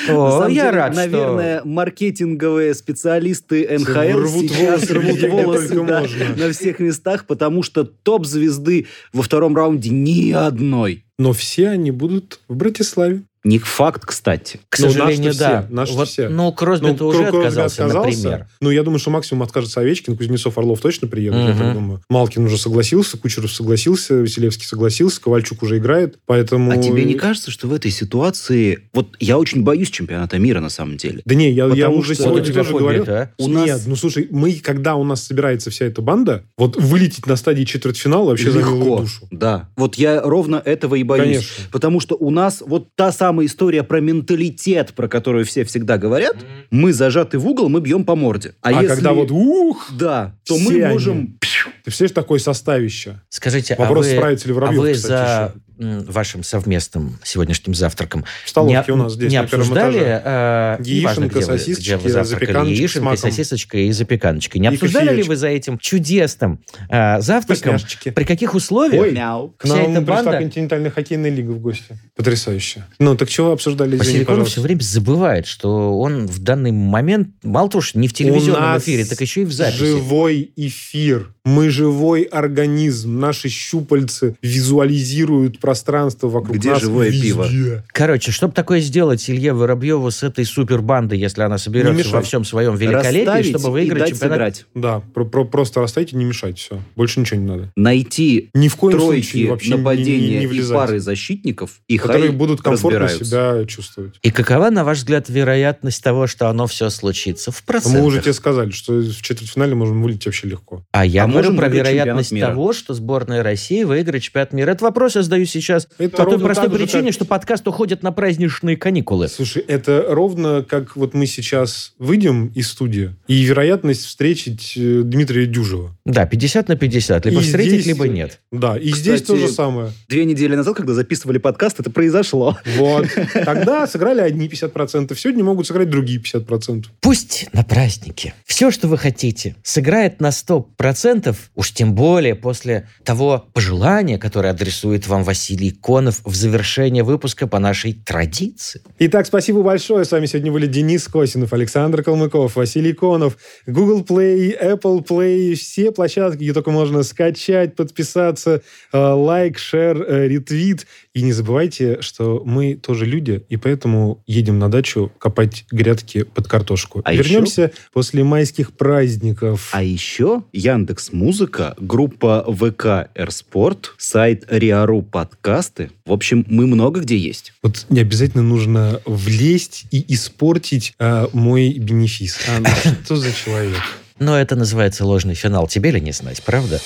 О, 0.09 0.41
На 0.41 0.49
я 0.49 0.65
деле, 0.67 0.71
рад, 0.71 0.93
что- 0.93 1.03
наверное, 1.03 1.63
маркетинговые 1.65 2.75
специалисты 2.75 3.79
НХЛ 3.79 4.19
рвут 4.19 4.51
сейчас 4.51 4.89
волосы, 4.91 4.95
рвут 4.95 5.23
волосы 5.23 5.85
да, 5.85 6.03
на 6.37 6.53
всех 6.53 6.79
местах, 6.81 7.27
потому 7.27 7.63
что 7.63 7.85
топ-звезды 7.85 8.87
во 9.13 9.23
втором 9.23 9.57
раунде 9.57 9.91
ни 9.91 10.33
одной. 10.33 11.05
Но 11.19 11.33
все 11.33 11.69
они 11.69 11.91
будут 11.91 12.41
в 12.49 12.57
Братиславе. 12.57 13.23
Не 13.45 13.59
факт, 13.59 14.07
кстати. 14.07 14.59
К 14.71 14.79
Ну, 14.79 14.87
сожалению, 14.89 15.27
наши-то 15.27 15.67
да. 15.71 15.85
все, 15.85 15.95
Вот, 15.95 16.09
все. 16.09 16.29
Ну, 16.31 16.51
Кросби 16.53 16.87
Ну, 16.99 17.07
уже 17.09 17.19
Кросби 17.27 17.39
отказался, 17.39 17.87
например. 17.87 18.47
Ну, 18.63 18.71
я 18.71 18.83
думаю, 18.83 18.99
что 18.99 19.11
максимум 19.11 19.43
откажется 19.43 19.81
Овечкин, 19.81 20.17
Кузнецов, 20.17 20.57
Орлов 20.57 20.81
точно 20.81 21.09
приедут, 21.09 21.41
я 21.41 21.49
Мгм. 21.51 21.59
так 21.59 21.75
думаю. 21.75 22.03
Малкин 22.09 22.45
уже 22.47 22.57
согласился, 22.57 23.19
Кучеров 23.19 23.53
согласился, 23.53 24.15
Василевский 24.15 24.65
согласился, 24.67 25.21
Ковальчук 25.21 25.63
уже 25.63 25.77
играет, 25.79 26.19
поэтому... 26.25 26.71
А 26.73 26.79
тебе 26.79 27.05
не 27.05 27.15
кажется, 27.15 27.51
что 27.51 27.69
в 27.69 27.75
этой 27.75 27.91
ситуации... 27.91 28.89
Вот 28.95 29.15
я 29.21 29.39
очень 29.39 29.63
боюсь 29.63 29.91
чемпионата 29.91 30.39
мира, 30.39 30.61
на 30.61 30.71
самом 30.71 30.97
деле. 30.97 31.21
Да 31.27 31.35
не, 31.35 31.51
я, 31.53 31.67
я 31.67 31.91
уже 31.91 32.15
что- 32.15 32.25
сегодня 32.25 32.53
тоже 32.53 32.73
говорил. 32.73 33.05
да? 33.05 33.31
У 33.39 33.49
Нет, 33.49 33.67
нас- 33.69 33.87
ну 33.87 33.97
слушай, 33.97 34.27
мы, 34.31 34.55
когда 34.55 34.95
у 34.95 35.05
нас 35.05 35.23
собирается 35.23 35.71
вся 35.71 35.85
эта 35.85 36.01
банда, 36.01 36.45
вот 36.57 36.77
вылететь 36.77 37.27
на 37.27 37.37
стадии 37.37 37.65
четвертьфинала 37.65 38.31
вообще 38.31 38.51
за 38.51 38.61
Легко. 38.61 39.01
душу. 39.01 39.29
Да. 39.31 39.69
Вот 39.77 39.97
я 39.97 40.23
ровно 40.23 40.63
этого 40.65 40.95
и 40.95 41.03
боюсь. 41.03 41.25
Конечно. 41.25 41.65
Потому 41.73 42.01
что 42.01 42.15
у 42.17 42.31
нас 42.31 42.63
вот 42.65 42.89
та 42.95 43.13
самая 43.13 43.34
история 43.43 43.83
про 43.83 44.01
менталитет, 44.01 44.93
про 44.95 45.09
которую 45.09 45.45
все 45.47 45.65
всегда 45.65 45.97
говорят, 45.97 46.37
мы 46.71 46.93
зажаты 46.93 47.39
в 47.39 47.47
угол, 47.47 47.69
мы 47.69 47.81
бьем 47.81 48.05
по 48.05 48.15
морде. 48.17 48.55
А, 48.61 48.69
А, 48.69 48.73
если... 48.83 48.95
когда 48.97 49.13
вот 49.15 49.31
ух, 49.31 49.91
Да, 49.99 50.35
то 50.45 50.57
все 50.57 50.65
мы 50.71 50.83
они. 50.83 50.93
можем... 50.93 51.27
ты 51.41 51.85
представляешь, 51.85 52.15
такое 52.15 52.39
составище. 52.39 53.21
Скажите, 53.31 53.75
Вопрос, 53.79 54.07
а 54.07 54.11
вы, 54.11 54.17
справится 54.17 54.49
ли 54.49 54.53
а 54.53 54.55
Воробьев, 54.57 54.81
вы 54.81 54.93
кстати, 54.93 55.09
за 55.11 55.53
м, 55.55 55.63
вашим 55.79 56.43
совместным 56.43 57.19
сегодняшним 57.25 57.75
завтраком 57.75 58.25
В 58.45 58.49
столовке 58.49 58.85
не, 58.89 58.93
у 58.93 58.97
нас 58.97 59.15
здесь, 59.15 59.31
не 59.33 59.39
на 59.41 59.47
первом 59.47 59.61
обсуждали 59.63 59.99
этаже. 59.99 60.23
э, 60.25 60.77
неважно, 60.81 61.23
Яишенка, 61.25 61.29
где 61.39 61.39
вы- 61.47 61.59
сосисочки, 61.59 61.83
где 61.83 61.97
вы 61.97 62.11
запеканочка 62.25 62.65
с 62.77 62.79
яишенкой, 62.79 63.05
маком. 63.05 63.19
сосисочкой 63.19 63.87
и 63.87 63.93
запеканочкой. 63.93 64.61
Не 64.61 64.69
И 64.69 64.75
обсуждали 64.75 65.05
ли 65.05 65.09
кофеечек. 65.11 65.29
вы 65.29 65.37
за 65.37 65.49
этим 65.49 65.79
чудесным 65.79 66.61
э, 66.89 67.21
завтраком? 67.21 67.77
При 68.15 68.25
каких 68.25 68.55
условиях? 68.55 69.03
Ой, 69.03 69.13
Мяу. 69.13 69.55
К 69.59 69.65
нам 69.65 69.79
эта 69.79 70.01
пришла 70.03 70.23
банда- 70.23 70.39
континентальная 70.39 70.91
хоккейная 70.91 71.31
лига 71.31 71.51
в 71.51 71.59
гости. 71.61 71.99
Потрясающе. 72.17 72.85
Ну, 72.99 73.17
так 73.17 73.29
чего 73.29 73.53
обсуждали, 73.53 73.97
извини, 73.97 74.25
Василий 74.25 74.45
все 74.45 74.61
время 74.61 74.81
забывает, 74.81 75.47
что 75.47 75.99
он 75.99 76.27
в 76.27 76.39
данный 76.39 76.73
момент, 76.73 77.29
мало 77.43 77.69
того, 77.69 77.83
что 77.83 77.99
не 77.99 78.09
в 78.09 78.13
телевизионном 78.13 78.79
эфире, 78.79 79.05
так 79.05 79.21
еще 79.21 79.43
и 79.43 79.45
в 79.45 79.53
записи. 79.53 79.79
живой 79.79 80.53
эфир. 80.57 81.34
Мы 81.47 81.69
живой 81.69 82.23
организм. 82.23 83.19
Наши 83.21 83.51
щупальцы 83.51 84.35
визуализируют 84.41 85.59
пространство 85.61 86.29
вокруг 86.29 86.57
Где 86.57 86.71
нас 86.71 86.81
живое 86.81 87.11
везде. 87.11 87.23
пиво? 87.29 87.85
Короче, 87.89 88.33
чтобы 88.33 88.55
такое 88.55 88.81
сделать 88.81 89.29
Илье 89.29 89.53
Воробьеву 89.53 90.11
с 90.11 90.23
этой 90.23 90.47
супербандой, 90.47 91.19
если 91.19 91.43
она 91.43 91.57
Не 91.57 91.59
соберется 91.59 92.09
во 92.13 92.23
всем 92.23 92.45
своем 92.47 92.77
великолепии, 92.77 93.27
Расставить 93.27 93.59
чтобы 93.59 93.69
и 93.69 93.83
выиграть 93.83 94.01
дать 94.01 94.11
чемпионат. 94.13 94.33
сыграть. 94.57 94.67
Да, 94.75 95.01
про- 95.13 95.25
про- 95.27 95.45
просто 95.45 95.81
расставить 95.83 96.15
и 96.15 96.17
не 96.17 96.25
мешать, 96.25 96.59
все. 96.59 96.81
Больше 96.97 97.21
ничего 97.21 97.39
не 97.41 97.47
надо. 97.47 97.71
Найти 97.77 98.49
Ни 98.55 98.69
в 98.69 98.77
коем 98.77 98.97
тройки 98.99 99.23
случае 99.27 99.51
вообще 99.51 99.71
не- 99.73 99.77
нападения 99.77 100.29
не, 100.29 100.37
не 100.39 100.45
и 100.45 100.47
влезать. 100.47 100.75
пары 100.77 100.99
защитников, 100.99 101.81
и 101.89 101.99
которые 101.99 102.29
хай 102.29 102.37
будут 102.37 102.63
комфортно 102.63 103.07
себя 103.11 103.67
чувствовать. 103.67 104.15
И 104.23 104.31
какова, 104.31 104.71
на 104.71 104.83
ваш 104.83 104.99
взгляд, 104.99 105.29
вероятность 105.29 106.03
того, 106.03 106.27
что 106.27 106.49
оно 106.49 106.67
все 106.67 106.89
случится? 106.89 107.53
В 107.53 107.63
процентах. 107.65 108.01
Мы 108.01 108.07
уже 108.07 108.23
тебе 108.23 108.33
сказали, 108.33 108.71
что 108.71 108.95
в 108.95 109.21
четвертьфинале 109.21 109.75
можем 109.75 110.03
вылететь 110.03 110.25
вообще 110.25 110.49
легко. 110.49 110.83
А 110.93 111.05
я 111.05 111.25
А 111.25 111.27
говорю 111.43 111.57
про 111.57 111.69
вероятность 111.69 112.39
того, 112.41 112.73
что 112.73 112.95
сборная 112.95 113.43
России 113.43 113.85
выиграет 113.85 114.23
чемпионат 114.23 114.53
мира. 114.53 114.71
Этот 114.71 114.83
вопрос 114.83 115.17
я 115.17 115.23
задаю 115.23 115.45
сейчас 115.45 115.89
Это 115.99 116.17
по 116.17 116.25
той 116.25 116.39
простой 116.39 116.71
причине, 116.71 117.05
как- 117.05 117.13
что 117.15 117.25
подкаст 117.25 117.67
уходит 117.69 118.03
на 118.03 118.13
праздничные 118.13 118.77
каникулы. 118.77 119.29
Слушай, 119.29 119.65
это 119.67 120.07
ровно 120.09 120.65
как 120.67 120.97
вот 120.97 121.15
мы 121.15 121.27
сейчас 121.27 121.93
выйдем 121.99 122.49
из 122.55 122.71
студии, 122.71 123.15
и 123.29 123.43
вероятность 123.45 124.05
встретить 124.07 124.75
э, 124.77 125.03
Дмитрия 125.05 125.47
Дюжева. 125.47 125.97
Да, 126.05 126.27
50 126.27 126.69
на 126.69 126.77
50. 126.77 127.25
Либо 127.25 127.41
И 127.41 127.43
встретить, 127.43 127.73
здесь- 127.73 127.87
либо 127.87 128.07
нет. 128.07 128.41
Да, 128.53 128.77
и 128.77 128.91
здесь 128.91 129.23
Кстати, 129.23 129.41
то 129.41 129.47
же 129.47 129.49
самое. 129.49 129.91
Две 130.07 130.27
недели 130.27 130.55
назад, 130.55 130.77
когда 130.77 130.93
записывали 130.93 131.39
подкаст, 131.39 131.81
это 131.81 131.91
произошло. 131.91 132.59
Вот. 132.77 133.07
Тогда 133.33 133.87
сыграли 133.87 134.21
одни 134.21 134.47
50%, 134.47 135.17
сегодня 135.17 135.43
могут 135.43 135.67
сыграть 135.67 135.89
другие 135.89 136.21
50%. 136.21 136.85
Пусть 137.01 137.49
на 137.55 137.65
празднике 137.65 138.35
все, 138.45 138.71
что 138.71 138.87
вы 138.87 138.99
хотите, 138.99 139.57
сыграет 139.63 140.21
на 140.21 140.29
100%, 140.29 141.35
уж 141.55 141.73
тем 141.73 141.95
более 141.95 142.35
после 142.35 142.87
того 143.03 143.47
пожелания, 143.55 144.19
которое 144.19 144.51
адресует 144.51 145.07
вам 145.07 145.25
Василий 145.25 145.71
Конов 145.71 146.21
в 146.25 146.35
завершение 146.35 147.03
выпуска 147.03 147.47
по 147.47 147.59
нашей 147.59 147.95
традиции. 147.95 148.83
Итак, 148.99 149.27
спасибо 149.27 149.63
большое. 149.63 150.05
С 150.05 150.11
вами 150.13 150.27
сегодня 150.27 150.53
были 150.53 150.67
Денис 150.67 151.09
Косинов, 151.09 151.55
Александр 151.55 152.03
Калмыков, 152.03 152.57
Василий 152.57 152.93
Конов, 152.93 153.39
Google 153.67 154.03
Play, 154.03 154.55
Apple 154.63 155.03
Play, 155.07 155.55
все 155.55 155.94
площадки, 155.95 156.39
где 156.39 156.53
только 156.53 156.71
можно 156.71 157.03
скачать, 157.03 157.75
подписаться, 157.77 158.63
э, 158.93 158.99
лайк, 158.99 159.59
шер, 159.59 160.03
э, 160.03 160.29
ретвит. 160.29 160.87
И 161.15 161.23
не 161.23 161.33
забывайте, 161.33 162.01
что 162.01 162.43
мы 162.45 162.75
тоже 162.75 163.07
люди, 163.07 163.45
и 163.49 163.57
поэтому 163.57 164.23
едем 164.27 164.59
на 164.59 164.69
дачу 164.69 165.13
копать 165.19 165.65
грядки 165.71 166.25
под 166.25 166.49
картошку. 166.49 167.03
А 167.05 167.15
Вернемся 167.15 167.71
после 167.93 168.25
майских 168.25 168.73
праздников. 168.73 169.71
А 169.73 169.83
еще 169.83 170.43
Яндекс 170.53 171.13
Музыка, 171.13 171.75
группа 171.79 172.45
ВК 172.49 173.11
Эрспорт, 173.15 173.95
сайт 173.99 174.45
Риару 174.49 175.03
подкасты. 175.03 175.91
В 176.05 176.13
общем, 176.13 176.45
мы 176.49 176.67
много 176.67 177.01
где 177.01 177.17
есть. 177.17 177.53
Вот 177.63 177.87
не 177.89 178.01
обязательно 178.01 178.43
нужно 178.43 179.01
влезть 179.05 179.87
и 179.91 180.05
испортить 180.15 180.95
э, 180.99 181.29
мой 181.33 181.73
бенефис. 181.79 182.39
А, 182.49 182.61
ну 182.61 182.69
что 183.05 183.17
за 183.17 183.33
человек? 183.33 183.83
Но 184.21 184.39
это 184.39 184.55
называется 184.55 185.05
ложный 185.05 185.35
финал. 185.35 185.67
Тебе 185.67 185.91
ли 185.91 186.01
не 186.01 186.13
знать, 186.13 186.43
правда? 186.45 186.81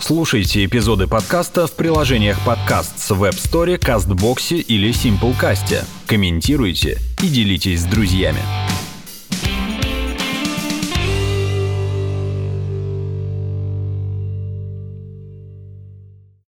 Слушайте 0.00 0.64
эпизоды 0.64 1.06
подкаста 1.06 1.66
в 1.66 1.72
приложениях 1.72 2.40
подкаст 2.44 2.98
с 2.98 3.10
Web 3.10 3.34
Store, 3.34 3.78
CastBox 3.78 4.62
или 4.62 4.90
Simplecast. 4.90 5.84
Комментируйте 6.06 6.98
и 7.22 7.28
делитесь 7.28 7.82
с 7.82 7.84
друзьями. 7.84 8.40